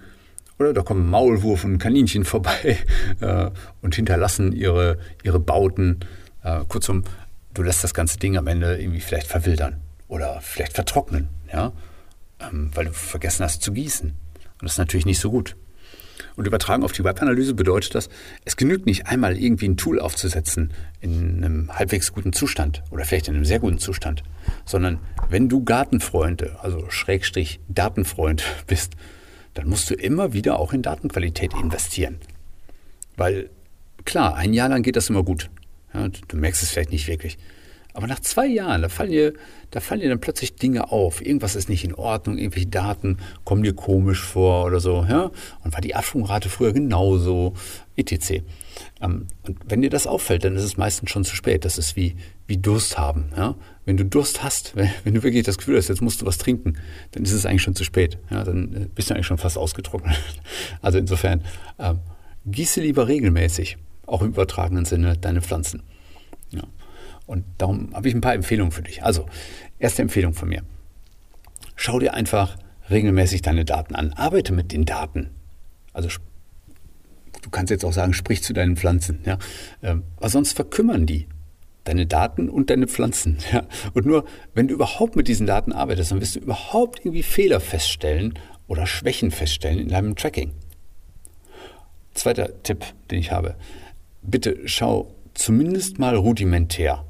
Oder 0.58 0.72
da 0.72 0.82
kommen 0.82 1.08
Maulwurf 1.08 1.64
und 1.64 1.78
Kaninchen 1.78 2.24
vorbei 2.26 2.78
äh, 3.20 3.50
und 3.80 3.94
hinterlassen 3.94 4.52
ihre, 4.52 4.98
ihre 5.22 5.40
Bauten. 5.40 6.00
Äh, 6.42 6.60
kurzum, 6.68 7.04
du 7.54 7.62
lässt 7.62 7.84
das 7.84 7.94
ganze 7.94 8.18
Ding 8.18 8.36
am 8.36 8.46
Ende 8.46 8.80
irgendwie 8.80 9.00
vielleicht 9.00 9.26
verwildern 9.26 9.80
oder 10.08 10.40
vielleicht 10.40 10.74
vertrocknen, 10.74 11.28
ja, 11.52 11.72
ähm, 12.40 12.70
weil 12.74 12.86
du 12.86 12.92
vergessen 12.92 13.44
hast 13.44 13.62
zu 13.62 13.72
gießen. 13.72 14.10
Und 14.10 14.62
das 14.62 14.72
ist 14.72 14.78
natürlich 14.78 15.06
nicht 15.06 15.20
so 15.20 15.30
gut. 15.30 15.56
Und 16.36 16.46
übertragen 16.46 16.82
auf 16.82 16.92
die 16.92 17.04
Webanalyse 17.04 17.54
bedeutet 17.54 17.94
das, 17.94 18.08
es 18.44 18.56
genügt 18.56 18.86
nicht 18.86 19.06
einmal 19.06 19.36
irgendwie 19.36 19.68
ein 19.68 19.76
Tool 19.76 20.00
aufzusetzen 20.00 20.72
in 21.00 21.44
einem 21.44 21.78
halbwegs 21.78 22.12
guten 22.12 22.32
Zustand 22.32 22.82
oder 22.90 23.04
vielleicht 23.04 23.28
in 23.28 23.34
einem 23.34 23.44
sehr 23.44 23.58
guten 23.58 23.78
Zustand, 23.78 24.22
sondern 24.64 24.98
wenn 25.28 25.48
du 25.48 25.64
Gartenfreunde, 25.64 26.56
also 26.62 26.88
Schrägstrich 26.88 27.60
Datenfreund 27.68 28.44
bist, 28.66 28.94
dann 29.54 29.68
musst 29.68 29.90
du 29.90 29.94
immer 29.94 30.32
wieder 30.32 30.58
auch 30.58 30.72
in 30.72 30.82
Datenqualität 30.82 31.52
investieren. 31.54 32.18
Weil 33.16 33.50
klar, 34.04 34.36
ein 34.36 34.54
Jahr 34.54 34.68
lang 34.68 34.82
geht 34.82 34.96
das 34.96 35.10
immer 35.10 35.22
gut. 35.22 35.50
Ja, 35.92 36.08
du 36.08 36.36
merkst 36.36 36.62
es 36.62 36.70
vielleicht 36.70 36.90
nicht 36.90 37.06
wirklich. 37.06 37.36
Aber 37.94 38.06
nach 38.06 38.20
zwei 38.20 38.46
Jahren, 38.46 38.82
da 38.82 38.88
fallen, 38.88 39.10
dir, 39.10 39.34
da 39.70 39.80
fallen 39.80 40.00
dir 40.00 40.08
dann 40.08 40.20
plötzlich 40.20 40.56
Dinge 40.56 40.90
auf. 40.90 41.24
Irgendwas 41.24 41.56
ist 41.56 41.68
nicht 41.68 41.84
in 41.84 41.94
Ordnung, 41.94 42.38
irgendwelche 42.38 42.68
Daten 42.68 43.18
kommen 43.44 43.62
dir 43.62 43.74
komisch 43.74 44.22
vor 44.22 44.64
oder 44.64 44.80
so. 44.80 45.04
Ja? 45.08 45.30
Und 45.62 45.74
war 45.74 45.80
die 45.80 45.94
Absprungrate 45.94 46.48
früher 46.48 46.72
genauso, 46.72 47.54
etc. 47.96 48.42
Ähm, 49.00 49.26
und 49.46 49.58
wenn 49.66 49.82
dir 49.82 49.90
das 49.90 50.06
auffällt, 50.06 50.44
dann 50.44 50.56
ist 50.56 50.64
es 50.64 50.76
meistens 50.76 51.10
schon 51.10 51.24
zu 51.24 51.36
spät. 51.36 51.64
Das 51.64 51.76
ist 51.76 51.96
wie, 51.96 52.16
wie 52.46 52.56
Durst 52.56 52.98
haben. 52.98 53.26
Ja? 53.36 53.56
Wenn 53.84 53.96
du 53.96 54.04
Durst 54.04 54.42
hast, 54.42 54.74
wenn, 54.74 54.90
wenn, 55.04 55.14
du 55.14 55.22
wirklich 55.22 55.44
das 55.44 55.58
Gefühl 55.58 55.76
hast, 55.76 55.88
jetzt 55.88 56.02
musst 56.02 56.22
du 56.22 56.26
was 56.26 56.38
trinken, 56.38 56.78
dann 57.10 57.24
ist 57.24 57.32
es 57.32 57.44
eigentlich 57.44 57.62
schon 57.62 57.74
zu 57.74 57.84
spät. 57.84 58.18
Ja? 58.30 58.44
Dann 58.44 58.74
äh, 58.74 58.88
bist 58.94 59.10
du 59.10 59.14
eigentlich 59.14 59.26
schon 59.26 59.38
fast 59.38 59.58
ausgetrocknet. 59.58 60.16
Also 60.80 60.98
insofern, 60.98 61.42
äh, 61.78 61.94
gieße 62.46 62.80
lieber 62.80 63.06
regelmäßig 63.06 63.76
auch 64.06 64.22
im 64.22 64.28
übertragenen 64.28 64.84
Sinne 64.84 65.16
deine 65.16 65.42
Pflanzen. 65.42 65.82
Ja. 66.50 66.62
Und 67.26 67.44
darum 67.58 67.94
habe 67.94 68.08
ich 68.08 68.14
ein 68.14 68.20
paar 68.20 68.34
Empfehlungen 68.34 68.72
für 68.72 68.82
dich. 68.82 69.02
Also, 69.02 69.26
erste 69.78 70.02
Empfehlung 70.02 70.34
von 70.34 70.48
mir. 70.48 70.62
Schau 71.76 71.98
dir 71.98 72.14
einfach 72.14 72.56
regelmäßig 72.90 73.42
deine 73.42 73.64
Daten 73.64 73.94
an. 73.94 74.12
Arbeite 74.12 74.52
mit 74.52 74.72
den 74.72 74.84
Daten. 74.84 75.30
Also, 75.92 76.08
du 77.42 77.50
kannst 77.50 77.70
jetzt 77.70 77.84
auch 77.84 77.92
sagen, 77.92 78.12
sprich 78.12 78.42
zu 78.42 78.52
deinen 78.52 78.76
Pflanzen. 78.76 79.20
Ja? 79.24 79.38
Ähm, 79.82 80.02
aber 80.16 80.28
sonst 80.28 80.54
verkümmern 80.54 81.06
die. 81.06 81.26
Deine 81.84 82.06
Daten 82.06 82.48
und 82.48 82.70
deine 82.70 82.86
Pflanzen. 82.86 83.38
Ja? 83.52 83.66
Und 83.94 84.06
nur, 84.06 84.24
wenn 84.54 84.68
du 84.68 84.74
überhaupt 84.74 85.16
mit 85.16 85.28
diesen 85.28 85.46
Daten 85.46 85.72
arbeitest, 85.72 86.10
dann 86.10 86.20
wirst 86.20 86.36
du 86.36 86.40
überhaupt 86.40 87.00
irgendwie 87.00 87.22
Fehler 87.22 87.60
feststellen 87.60 88.38
oder 88.68 88.86
Schwächen 88.86 89.30
feststellen 89.30 89.78
in 89.78 89.88
deinem 89.88 90.16
Tracking. 90.16 90.52
Zweiter 92.14 92.62
Tipp, 92.62 92.84
den 93.10 93.18
ich 93.18 93.32
habe 93.32 93.56
bitte 94.22 94.56
schau 94.66 95.14
zumindest 95.34 95.98
mal 95.98 96.16
rudimentär 96.16 97.04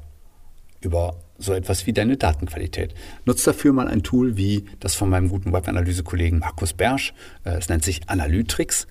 über 0.83 1.19
so 1.37 1.53
etwas 1.53 1.87
wie 1.87 1.93
deine 1.93 2.17
Datenqualität. 2.17 2.93
Nutz 3.25 3.43
dafür 3.43 3.71
mal 3.73 3.87
ein 3.87 4.03
Tool 4.03 4.37
wie 4.37 4.65
das 4.79 4.93
von 4.95 5.09
meinem 5.09 5.29
guten 5.29 5.53
Webanalyse-Kollegen 5.53 6.39
Markus 6.39 6.73
Bersch. 6.73 7.13
Äh, 7.43 7.57
es 7.57 7.69
nennt 7.69 7.83
sich 7.83 8.09
Analytrix. 8.09 8.87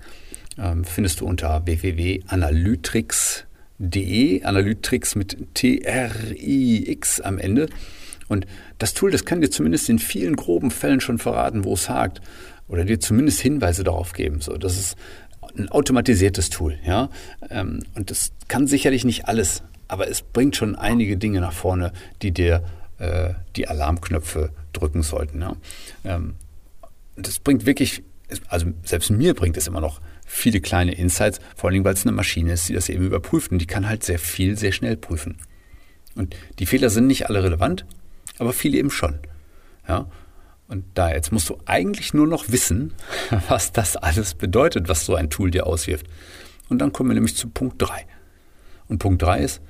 Ähm, 0.57 0.83
findest 0.83 1.21
du 1.21 1.25
unter 1.25 1.65
www.analytrix.de. 1.65 4.43
Analytrix 4.43 5.15
mit 5.15 5.55
T-R-I-X 5.55 7.21
am 7.21 7.39
Ende. 7.39 7.69
Und 8.27 8.45
das 8.77 8.93
Tool, 8.93 9.09
das 9.11 9.25
kann 9.25 9.41
dir 9.41 9.49
zumindest 9.49 9.89
in 9.89 9.97
vielen 9.99 10.35
groben 10.35 10.69
Fällen 10.71 11.01
schon 11.01 11.17
verraten, 11.17 11.65
wo 11.65 11.73
es 11.73 11.89
hakt. 11.89 12.21
Oder 12.67 12.85
dir 12.85 12.99
zumindest 12.99 13.41
Hinweise 13.41 13.83
darauf 13.83 14.13
geben. 14.13 14.41
So, 14.41 14.57
das 14.57 14.77
ist 14.77 14.95
ein 15.57 15.69
automatisiertes 15.69 16.49
Tool, 16.49 16.77
ja. 16.85 17.09
Ähm, 17.49 17.79
und 17.95 18.11
das 18.11 18.31
kann 18.47 18.67
sicherlich 18.67 19.05
nicht 19.05 19.27
alles, 19.27 19.63
aber 19.93 20.09
es 20.09 20.23
bringt 20.23 20.55
schon 20.55 20.75
einige 20.75 21.17
Dinge 21.17 21.39
nach 21.39 21.53
vorne, 21.53 21.93
die 22.23 22.31
dir 22.31 22.63
äh, 22.97 23.35
die 23.55 23.67
Alarmknöpfe 23.67 24.49
drücken 24.73 25.03
sollten. 25.03 25.39
Ja. 25.41 25.55
Ähm, 26.03 26.33
das 27.15 27.37
bringt 27.37 27.67
wirklich, 27.67 28.01
also 28.47 28.73
selbst 28.83 29.11
mir 29.11 29.35
bringt 29.35 29.55
es 29.55 29.67
immer 29.67 29.81
noch 29.81 30.01
viele 30.25 30.61
kleine 30.61 30.95
Insights, 30.95 31.39
vor 31.55 31.69
allem 31.69 31.85
weil 31.85 31.93
es 31.93 32.07
eine 32.07 32.11
Maschine 32.11 32.53
ist, 32.53 32.69
die 32.69 32.73
das 32.73 32.89
eben 32.89 33.05
überprüft 33.05 33.51
und 33.51 33.59
die 33.59 33.67
kann 33.67 33.87
halt 33.87 34.03
sehr 34.03 34.17
viel, 34.17 34.57
sehr 34.57 34.71
schnell 34.71 34.97
prüfen. 34.97 35.37
Und 36.15 36.35
die 36.57 36.65
Fehler 36.65 36.89
sind 36.89 37.05
nicht 37.05 37.27
alle 37.29 37.43
relevant, 37.43 37.85
aber 38.39 38.51
viele 38.51 38.79
eben 38.79 38.89
schon. 38.89 39.19
Ja? 39.87 40.07
Und 40.67 40.85
da 40.95 41.11
jetzt 41.11 41.31
musst 41.31 41.49
du 41.49 41.59
eigentlich 41.65 42.15
nur 42.15 42.25
noch 42.25 42.49
wissen, 42.49 42.95
was 43.47 43.73
das 43.73 43.95
alles 43.95 44.33
bedeutet, 44.33 44.89
was 44.89 45.05
so 45.05 45.13
ein 45.13 45.29
Tool 45.29 45.51
dir 45.51 45.67
auswirft. 45.67 46.07
Und 46.67 46.79
dann 46.79 46.93
kommen 46.93 47.11
wir 47.11 47.13
nämlich 47.13 47.35
zu 47.35 47.47
Punkt 47.47 47.79
3. 47.79 48.07
Und 48.87 48.97
Punkt 48.97 49.21
3 49.21 49.39
ist, 49.39 49.61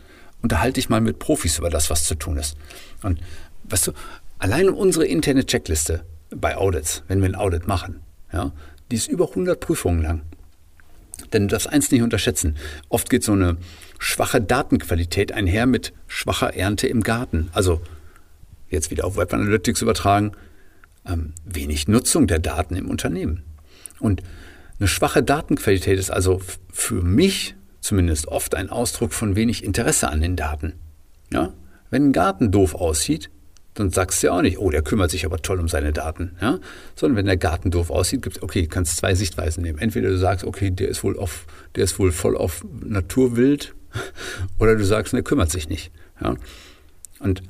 unterhalte 0.43 0.75
dich 0.75 0.89
mal 0.89 1.01
mit 1.01 1.17
Profis 1.17 1.57
über 1.57 1.71
das, 1.71 1.89
was 1.89 2.03
zu 2.03 2.15
tun 2.15 2.37
ist. 2.37 2.55
Und 3.01 3.19
weißt 3.63 3.87
du, 3.87 3.91
allein 4.37 4.69
unsere 4.69 5.05
interne 5.05 5.45
Checkliste 5.45 6.05
bei 6.29 6.55
Audits, 6.55 7.03
wenn 7.07 7.21
wir 7.21 7.29
ein 7.29 7.35
Audit 7.35 7.67
machen, 7.67 8.01
ja, 8.31 8.51
die 8.91 8.97
ist 8.97 9.07
über 9.07 9.29
100 9.29 9.59
Prüfungen 9.59 10.01
lang. 10.01 10.21
Denn 11.31 11.43
du 11.43 11.47
darfst 11.49 11.69
eins 11.69 11.89
nicht 11.91 12.01
unterschätzen. 12.01 12.57
Oft 12.89 13.09
geht 13.09 13.23
so 13.23 13.31
eine 13.31 13.57
schwache 13.97 14.41
Datenqualität 14.41 15.31
einher 15.31 15.65
mit 15.65 15.93
schwacher 16.07 16.53
Ernte 16.53 16.87
im 16.87 17.01
Garten. 17.01 17.49
Also 17.53 17.81
jetzt 18.69 18.91
wieder 18.91 19.05
auf 19.05 19.15
Web 19.15 19.33
Analytics 19.33 19.81
übertragen, 19.81 20.33
ähm, 21.05 21.33
wenig 21.45 21.87
Nutzung 21.87 22.27
der 22.27 22.39
Daten 22.39 22.75
im 22.75 22.89
Unternehmen. 22.89 23.43
Und 23.99 24.21
eine 24.79 24.87
schwache 24.87 25.23
Datenqualität 25.23 25.97
ist 25.97 26.11
also 26.11 26.41
für 26.71 27.01
mich 27.01 27.55
zumindest 27.83 28.27
oft 28.27 28.55
ein 28.55 28.69
Ausdruck 28.69 29.13
von 29.13 29.35
wenig 29.35 29.63
Interesse 29.63 30.09
an 30.09 30.21
den 30.21 30.35
Daten. 30.35 30.73
Ja? 31.31 31.53
Wenn 31.89 32.07
ein 32.07 32.13
Garten 32.13 32.49
doof 32.49 32.73
aussieht, 32.73 33.29
dann 33.73 33.89
sagst 33.89 34.21
du 34.21 34.27
ja 34.27 34.33
auch 34.33 34.41
nicht, 34.41 34.57
oh, 34.57 34.69
der 34.69 34.83
kümmert 34.83 35.11
sich 35.11 35.25
aber 35.25 35.41
toll 35.41 35.59
um 35.59 35.67
seine 35.67 35.91
Daten. 35.91 36.35
Ja? 36.41 36.59
Sondern 36.95 37.17
wenn 37.17 37.25
der 37.25 37.37
Garten 37.37 37.71
doof 37.71 37.89
aussieht, 37.91 38.21
gibt 38.21 38.37
es, 38.37 38.43
okay, 38.43 38.67
kannst 38.67 38.97
zwei 38.97 39.15
Sichtweisen 39.15 39.63
nehmen. 39.63 39.79
Entweder 39.79 40.09
du 40.09 40.17
sagst, 40.17 40.45
okay, 40.45 40.71
der 40.71 40.87
ist 40.87 41.03
wohl 41.03 41.19
auf, 41.19 41.45
der 41.75 41.83
ist 41.83 41.99
wohl 41.99 42.11
voll 42.11 42.37
auf 42.37 42.65
Naturwild, 42.83 43.75
oder 44.59 44.75
du 44.75 44.85
sagst, 44.85 45.13
der 45.13 45.21
kümmert 45.21 45.51
sich 45.51 45.67
nicht. 45.69 45.91
Ja? 46.21 46.35
Und 47.19 47.43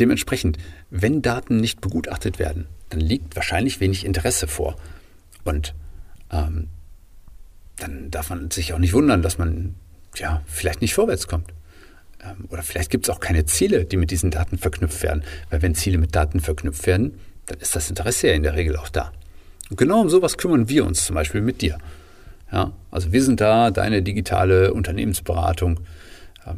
dementsprechend, 0.00 0.56
wenn 0.90 1.20
Daten 1.20 1.58
nicht 1.58 1.80
begutachtet 1.82 2.38
werden, 2.38 2.66
dann 2.88 3.00
liegt 3.00 3.36
wahrscheinlich 3.36 3.80
wenig 3.80 4.06
Interesse 4.06 4.48
vor. 4.48 4.76
Und 5.44 5.74
ähm, 6.30 6.68
dann 7.76 8.10
darf 8.10 8.30
man 8.30 8.50
sich 8.50 8.72
auch 8.72 8.78
nicht 8.78 8.92
wundern, 8.92 9.22
dass 9.22 9.38
man 9.38 9.74
ja 10.16 10.42
vielleicht 10.46 10.80
nicht 10.80 10.94
vorwärts 10.94 11.26
kommt. 11.26 11.52
Ähm, 12.24 12.46
oder 12.48 12.62
vielleicht 12.62 12.90
gibt 12.90 13.06
es 13.06 13.14
auch 13.14 13.20
keine 13.20 13.44
Ziele, 13.44 13.84
die 13.84 13.96
mit 13.96 14.10
diesen 14.10 14.30
Daten 14.30 14.58
verknüpft 14.58 15.02
werden. 15.02 15.22
Weil 15.50 15.62
wenn 15.62 15.74
Ziele 15.74 15.98
mit 15.98 16.14
Daten 16.14 16.40
verknüpft 16.40 16.86
werden, 16.86 17.18
dann 17.46 17.58
ist 17.58 17.76
das 17.76 17.88
Interesse 17.90 18.28
ja 18.28 18.34
in 18.34 18.42
der 18.42 18.54
Regel 18.54 18.76
auch 18.76 18.88
da. 18.88 19.12
Und 19.70 19.76
genau 19.76 20.00
um 20.00 20.08
sowas 20.08 20.38
kümmern 20.38 20.68
wir 20.68 20.84
uns 20.84 21.04
zum 21.04 21.14
Beispiel 21.14 21.40
mit 21.40 21.60
dir. 21.60 21.78
Ja, 22.52 22.72
also 22.90 23.12
wir 23.12 23.22
sind 23.22 23.40
da, 23.40 23.70
deine 23.70 24.02
digitale 24.02 24.72
Unternehmensberatung, 24.72 25.80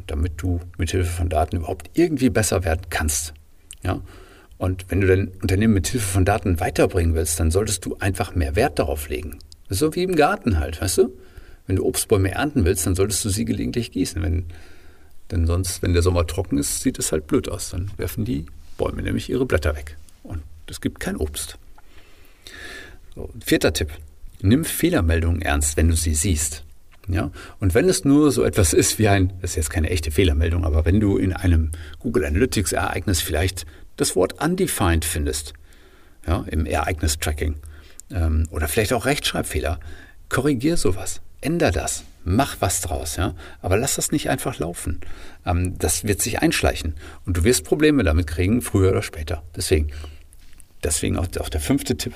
damit 0.07 0.35
du 0.37 0.61
mithilfe 0.77 1.11
von 1.11 1.31
Daten 1.31 1.57
überhaupt 1.57 1.91
irgendwie 1.95 2.29
besser 2.29 2.65
werden 2.65 2.83
kannst. 2.91 3.33
Ja, 3.83 4.03
und 4.59 4.87
wenn 4.91 5.01
du 5.01 5.07
dein 5.07 5.29
Unternehmen 5.41 5.75
mithilfe 5.75 6.07
von 6.07 6.25
Daten 6.25 6.61
weiterbringen 6.61 7.15
willst, 7.15 7.41
dann 7.41 7.51
solltest 7.51 7.87
du 7.87 7.97
einfach 7.99 8.35
mehr 8.35 8.57
Wert 8.57 8.79
darauf 8.79 9.09
legen. 9.09 9.39
So 9.69 9.95
wie 9.95 10.03
im 10.03 10.17
Garten 10.17 10.59
halt, 10.59 10.81
weißt 10.81 10.99
du? 10.99 11.13
Wenn 11.67 11.77
du 11.77 11.85
Obstbäume 11.85 12.31
ernten 12.31 12.65
willst, 12.65 12.87
dann 12.87 12.95
solltest 12.95 13.25
du 13.25 13.29
sie 13.29 13.45
gelegentlich 13.45 13.93
gießen. 13.93 14.23
Wenn, 14.23 14.47
denn 15.31 15.47
sonst, 15.47 15.83
wenn 15.83 15.93
der 15.93 16.03
Sommer 16.03 16.27
trocken 16.27 16.59
ist, 16.59 16.81
sieht 16.81 16.99
es 16.99 17.13
halt 17.13 17.27
blöd 17.27 17.49
aus. 17.49 17.71
Dann 17.71 17.91
werfen 17.99 18.25
die 18.25 18.47
Bäume 18.79 19.03
nämlich 19.03 19.29
ihre 19.29 19.45
Blätter 19.45 19.77
weg. 19.77 19.99
Und 20.23 20.43
es 20.67 20.81
gibt 20.81 21.01
kein 21.01 21.17
Obst. 21.17 21.59
So, 23.15 23.29
vierter 23.45 23.73
Tipp. 23.73 23.91
Nimm 24.41 24.65
Fehlermeldungen 24.65 25.43
ernst, 25.43 25.77
wenn 25.77 25.89
du 25.89 25.97
sie 25.97 26.15
siehst. 26.15 26.65
Ja? 27.09 27.31
Und 27.59 27.75
wenn 27.75 27.89
es 27.89 28.05
nur 28.05 28.31
so 28.33 28.45
etwas 28.45 28.73
ist 28.73 28.99
wie 28.99 29.09
ein, 29.09 29.33
das 29.41 29.51
ist 29.51 29.57
jetzt 29.57 29.71
keine 29.71 29.91
echte 29.91 30.11
Fehlermeldung, 30.11 30.65
aber 30.65 30.85
wenn 30.85 31.01
du 31.01 31.19
in 31.19 31.33
einem 31.33 31.73
Google 31.99 32.25
Analytics 32.25 32.73
Ereignis 32.73 33.21
vielleicht 33.21 33.67
das 33.97 34.15
Wort 34.15 34.43
undefined 34.43 35.05
findest, 35.05 35.55
ja, 36.27 36.45
im 36.51 36.67
Ereignis-Tracking, 36.67 37.57
ähm, 38.11 38.47
oder 38.51 38.69
vielleicht 38.69 38.93
auch 38.93 39.07
Rechtschreibfehler, 39.07 39.81
korrigier 40.29 40.77
sowas, 40.77 41.21
änder 41.41 41.71
das, 41.71 42.05
mach 42.25 42.57
was 42.61 42.81
draus, 42.81 43.17
ja, 43.17 43.35
aber 43.61 43.77
lass 43.77 43.95
das 43.95 44.13
nicht 44.13 44.31
einfach 44.31 44.59
laufen. 44.59 45.01
Ähm, 45.47 45.79
das 45.79 46.05
wird 46.05 46.21
sich 46.21 46.41
einschleichen. 46.41 46.95
Und 47.25 47.37
du 47.37 47.45
wirst 47.45 47.65
Probleme 47.65 48.03
damit 48.03 48.27
kriegen, 48.27 48.63
früher 48.63 48.91
oder 48.91 49.03
später. 49.03 49.43
Deswegen, 49.57 49.89
deswegen 50.83 51.17
auch, 51.17 51.29
auch 51.39 51.49
der 51.49 51.61
fünfte 51.61 51.97
Tipp, 51.97 52.15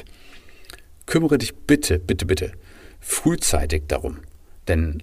kümmere 1.07 1.39
dich 1.39 1.55
bitte, 1.55 1.99
bitte, 1.99 2.27
bitte 2.27 2.53
frühzeitig 3.03 3.83
darum, 3.89 4.19
denn 4.69 5.03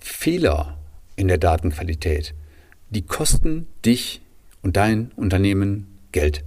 Fehler 0.00 0.78
in 1.14 1.28
der 1.28 1.38
Datenqualität, 1.38 2.34
die 2.88 3.02
kosten 3.02 3.68
dich 3.84 4.22
und 4.62 4.76
dein 4.76 5.12
Unternehmen 5.14 5.98
Geld. 6.10 6.42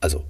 Also 0.00 0.24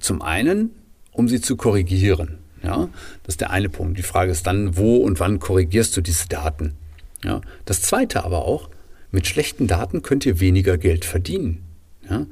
zum 0.00 0.22
einen, 0.22 0.70
um 1.14 1.28
sie 1.28 1.40
zu 1.40 1.56
korrigieren. 1.56 2.38
Ja, 2.62 2.88
das 3.22 3.34
ist 3.34 3.40
der 3.40 3.50
eine 3.50 3.68
Punkt. 3.68 3.98
Die 3.98 4.02
Frage 4.02 4.32
ist 4.32 4.46
dann, 4.46 4.76
wo 4.76 4.96
und 4.96 5.20
wann 5.20 5.38
korrigierst 5.38 5.96
du 5.96 6.00
diese 6.00 6.28
Daten? 6.28 6.74
Ja, 7.22 7.40
das 7.64 7.82
zweite 7.82 8.24
aber 8.24 8.44
auch, 8.44 8.68
mit 9.10 9.26
schlechten 9.26 9.66
Daten 9.66 10.02
könnt 10.02 10.26
ihr 10.26 10.40
weniger 10.40 10.76
Geld 10.76 11.04
verdienen. 11.04 11.62
Ja, 12.08 12.26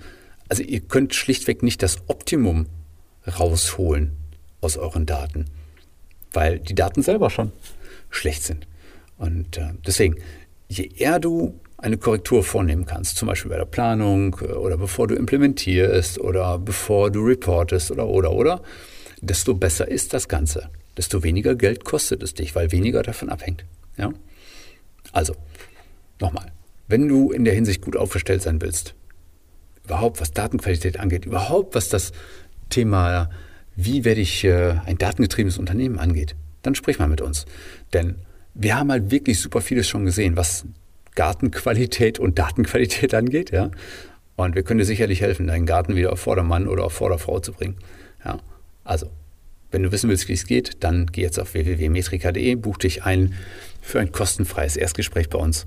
also 0.48 0.62
ihr 0.62 0.80
könnt 0.80 1.14
schlichtweg 1.14 1.62
nicht 1.62 1.82
das 1.82 1.98
Optimum 2.08 2.66
rausholen 3.26 4.12
aus 4.60 4.76
euren 4.76 5.06
Daten, 5.06 5.46
weil 6.32 6.58
die 6.58 6.74
Daten 6.74 7.02
selber 7.02 7.30
schon 7.30 7.52
schlecht 8.10 8.42
sind. 8.42 8.66
Und 9.16 9.58
äh, 9.58 9.70
deswegen, 9.86 10.16
je 10.68 10.90
eher 10.96 11.20
du 11.20 11.60
eine 11.82 11.98
Korrektur 11.98 12.44
vornehmen 12.44 12.86
kannst, 12.86 13.16
zum 13.16 13.28
Beispiel 13.28 13.50
bei 13.50 13.58
der 13.58 13.64
Planung 13.64 14.36
äh, 14.40 14.52
oder 14.52 14.78
bevor 14.78 15.08
du 15.08 15.14
implementierst 15.14 16.18
oder 16.18 16.58
bevor 16.58 17.10
du 17.10 17.24
reportest 17.24 17.90
oder 17.90 18.06
oder 18.06 18.32
oder, 18.32 18.62
desto 19.20 19.54
besser 19.54 19.88
ist 19.88 20.14
das 20.14 20.28
Ganze. 20.28 20.70
Desto 20.96 21.22
weniger 21.22 21.54
Geld 21.54 21.84
kostet 21.84 22.22
es 22.22 22.34
dich, 22.34 22.54
weil 22.54 22.70
weniger 22.70 23.02
davon 23.02 23.28
abhängt. 23.28 23.64
Ja? 23.96 24.12
Also, 25.12 25.34
nochmal, 26.20 26.52
wenn 26.86 27.08
du 27.08 27.32
in 27.32 27.44
der 27.44 27.54
Hinsicht 27.54 27.82
gut 27.82 27.96
aufgestellt 27.96 28.42
sein 28.42 28.62
willst, 28.62 28.94
überhaupt 29.84 30.20
was 30.20 30.30
Datenqualität 30.30 31.00
angeht, 31.00 31.24
überhaupt 31.24 31.74
was 31.74 31.88
das 31.88 32.12
Thema, 32.70 33.28
wie 33.74 34.04
werde 34.04 34.20
ich 34.20 34.44
äh, 34.44 34.76
ein 34.86 34.98
datengetriebenes 34.98 35.58
Unternehmen 35.58 35.98
angeht, 35.98 36.36
dann 36.62 36.74
sprich 36.76 36.98
mal 36.98 37.08
mit 37.08 37.20
uns. 37.20 37.46
Denn 37.92 38.16
wir 38.54 38.78
haben 38.78 38.90
halt 38.92 39.10
wirklich 39.10 39.40
super 39.40 39.60
vieles 39.60 39.88
schon 39.88 40.04
gesehen, 40.04 40.36
was 40.36 40.64
Gartenqualität 41.14 42.18
und 42.18 42.38
Datenqualität 42.38 43.14
angeht, 43.14 43.50
ja. 43.50 43.70
Und 44.36 44.54
wir 44.54 44.62
können 44.62 44.78
dir 44.78 44.84
sicherlich 44.84 45.20
helfen, 45.20 45.46
deinen 45.46 45.66
Garten 45.66 45.94
wieder 45.94 46.12
auf 46.12 46.20
Vordermann 46.20 46.66
oder 46.66 46.84
auf 46.84 46.94
Vorderfrau 46.94 47.40
zu 47.40 47.52
bringen. 47.52 47.76
Ja. 48.24 48.38
Also, 48.82 49.10
wenn 49.70 49.82
du 49.82 49.92
wissen 49.92 50.08
willst, 50.08 50.28
wie 50.28 50.32
es 50.32 50.46
geht, 50.46 50.82
dann 50.82 51.06
geh 51.06 51.22
jetzt 51.22 51.38
auf 51.38 51.54
www.metrika.de, 51.54 52.54
buch 52.56 52.78
dich 52.78 53.04
ein 53.04 53.34
für 53.80 54.00
ein 54.00 54.12
kostenfreies 54.12 54.76
Erstgespräch 54.76 55.28
bei 55.28 55.38
uns. 55.38 55.64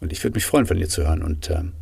Und 0.00 0.12
ich 0.12 0.22
würde 0.22 0.36
mich 0.36 0.46
freuen, 0.46 0.66
von 0.66 0.76
dir 0.76 0.88
zu 0.88 1.06
hören. 1.06 1.22
Und 1.22 1.50
ähm, 1.50 1.72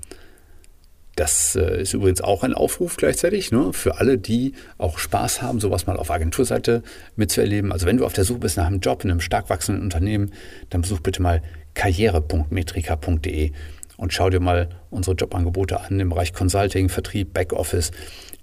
das 1.17 1.57
äh, 1.57 1.83
ist 1.83 1.95
übrigens 1.95 2.21
auch 2.21 2.43
ein 2.43 2.55
Aufruf 2.55 2.97
gleichzeitig 2.97 3.51
ne, 3.51 3.73
für 3.73 3.99
alle, 3.99 4.19
die 4.19 4.53
auch 4.79 4.99
Spaß 4.99 5.43
haben, 5.43 5.61
sowas 5.61 5.87
mal 5.87 5.97
auf 5.97 6.11
Agenturseite 6.11 6.83
mitzuerleben. 7.17 7.73
Also 7.73 7.87
wenn 7.87 7.97
du 7.97 8.05
auf 8.05 8.13
der 8.13 8.25
Suche 8.25 8.41
bist 8.41 8.57
nach 8.57 8.67
einem 8.67 8.81
Job 8.81 9.03
in 9.05 9.11
einem 9.11 9.21
stark 9.21 9.51
wachsenden 9.51 9.83
Unternehmen, 9.83 10.33
dann 10.71 10.83
besuch 10.83 11.01
bitte 11.01 11.23
mal 11.23 11.43
karriere.metrika.de 11.77 13.53
und 13.97 14.13
schau 14.13 14.29
dir 14.29 14.41
mal 14.41 14.69
unsere 14.91 15.15
Jobangebote 15.15 15.81
an 15.81 16.01
im 16.01 16.09
Bereich 16.09 16.33
Consulting, 16.33 16.89
Vertrieb, 16.89 17.33
Backoffice. 17.33 17.93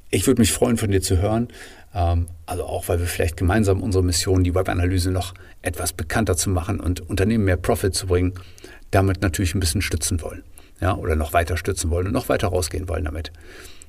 Ich 0.09 0.25
würde 0.25 0.41
mich 0.41 0.53
freuen, 0.53 0.77
von 0.77 0.89
dir 0.89 1.01
zu 1.01 1.17
hören. 1.17 1.49
Ähm, 1.93 2.27
also 2.45 2.63
auch, 2.63 2.87
weil 2.87 2.99
wir 2.99 3.07
vielleicht 3.07 3.35
gemeinsam 3.35 3.83
unsere 3.83 4.03
Mission, 4.03 4.45
die 4.45 4.55
Webanalyse 4.55 5.11
noch 5.11 5.33
etwas 5.61 5.91
bekannter 5.91 6.37
zu 6.37 6.49
machen 6.49 6.79
und 6.79 7.01
Unternehmen 7.01 7.43
mehr 7.43 7.57
Profit 7.57 7.93
zu 7.93 8.07
bringen, 8.07 8.33
damit 8.91 9.21
natürlich 9.21 9.53
ein 9.53 9.59
bisschen 9.59 9.81
stützen 9.81 10.21
wollen 10.21 10.43
ja, 10.83 10.95
oder 10.95 11.15
noch 11.15 11.33
weiter 11.33 11.57
stützen 11.57 11.89
wollen 11.89 12.07
und 12.07 12.13
noch 12.13 12.29
weiter 12.29 12.49
rausgehen 12.49 12.89
wollen 12.89 13.05
damit. 13.05 13.31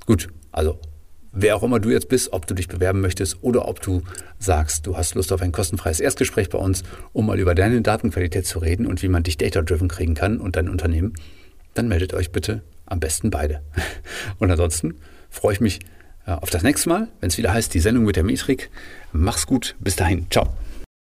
Gut, 0.07 0.29
also 0.53 0.79
wer 1.35 1.57
auch 1.57 1.63
immer 1.63 1.81
du 1.81 1.91
jetzt 1.91 2.09
bist, 2.09 2.33
ob 2.33 2.47
du 2.47 2.55
dich 2.55 2.69
bewerben 2.69 3.01
möchtest 3.01 3.43
oder 3.43 3.69
ob 3.69 3.83
du 3.83 4.03
sagst, 4.39 4.87
du 4.87 4.97
hast 4.97 5.15
Lust 5.15 5.33
auf 5.33 5.43
ein 5.43 5.53
kostenfreies 5.53 6.01
Erstgespräch 6.01 6.49
bei 6.49 6.59
uns, 6.59 6.83
um 7.13 7.27
mal 7.27 7.39
über 7.39 7.55
deine 7.55 7.83
Datenqualität 7.83 8.47
zu 8.47 8.59
reden 8.61 8.87
und 8.87 9.03
wie 9.03 9.09
man 9.09 9.23
dich 9.23 9.37
data-driven 9.37 9.89
kriegen 9.89 10.15
kann 10.15 10.41
und 10.41 10.57
dein 10.57 10.69
Unternehmen, 10.69 11.15
dann 11.75 11.89
meldet 11.89 12.15
euch 12.15 12.31
bitte 12.31 12.63
am 12.87 13.01
besten 13.01 13.31
beide. 13.31 13.63
Und 14.39 14.51
ansonsten 14.51 14.95
freue 15.31 15.55
ich 15.55 15.61
mich 15.61 15.81
äh, 16.27 16.33
auf 16.33 16.51
das 16.51 16.63
nächste 16.63 16.89
Mal, 16.89 17.09
wenn 17.21 17.31
es 17.31 17.39
wieder 17.39 17.53
heißt, 17.53 17.73
die 17.75 17.81
Sendung 17.81 18.05
mit 18.05 18.17
der 18.17 18.25
Metrik. 18.25 18.71
Mach's 19.13 19.47
gut, 19.47 19.75
bis 19.81 19.97
dahin, 19.97 20.27
ciao. 20.31 20.55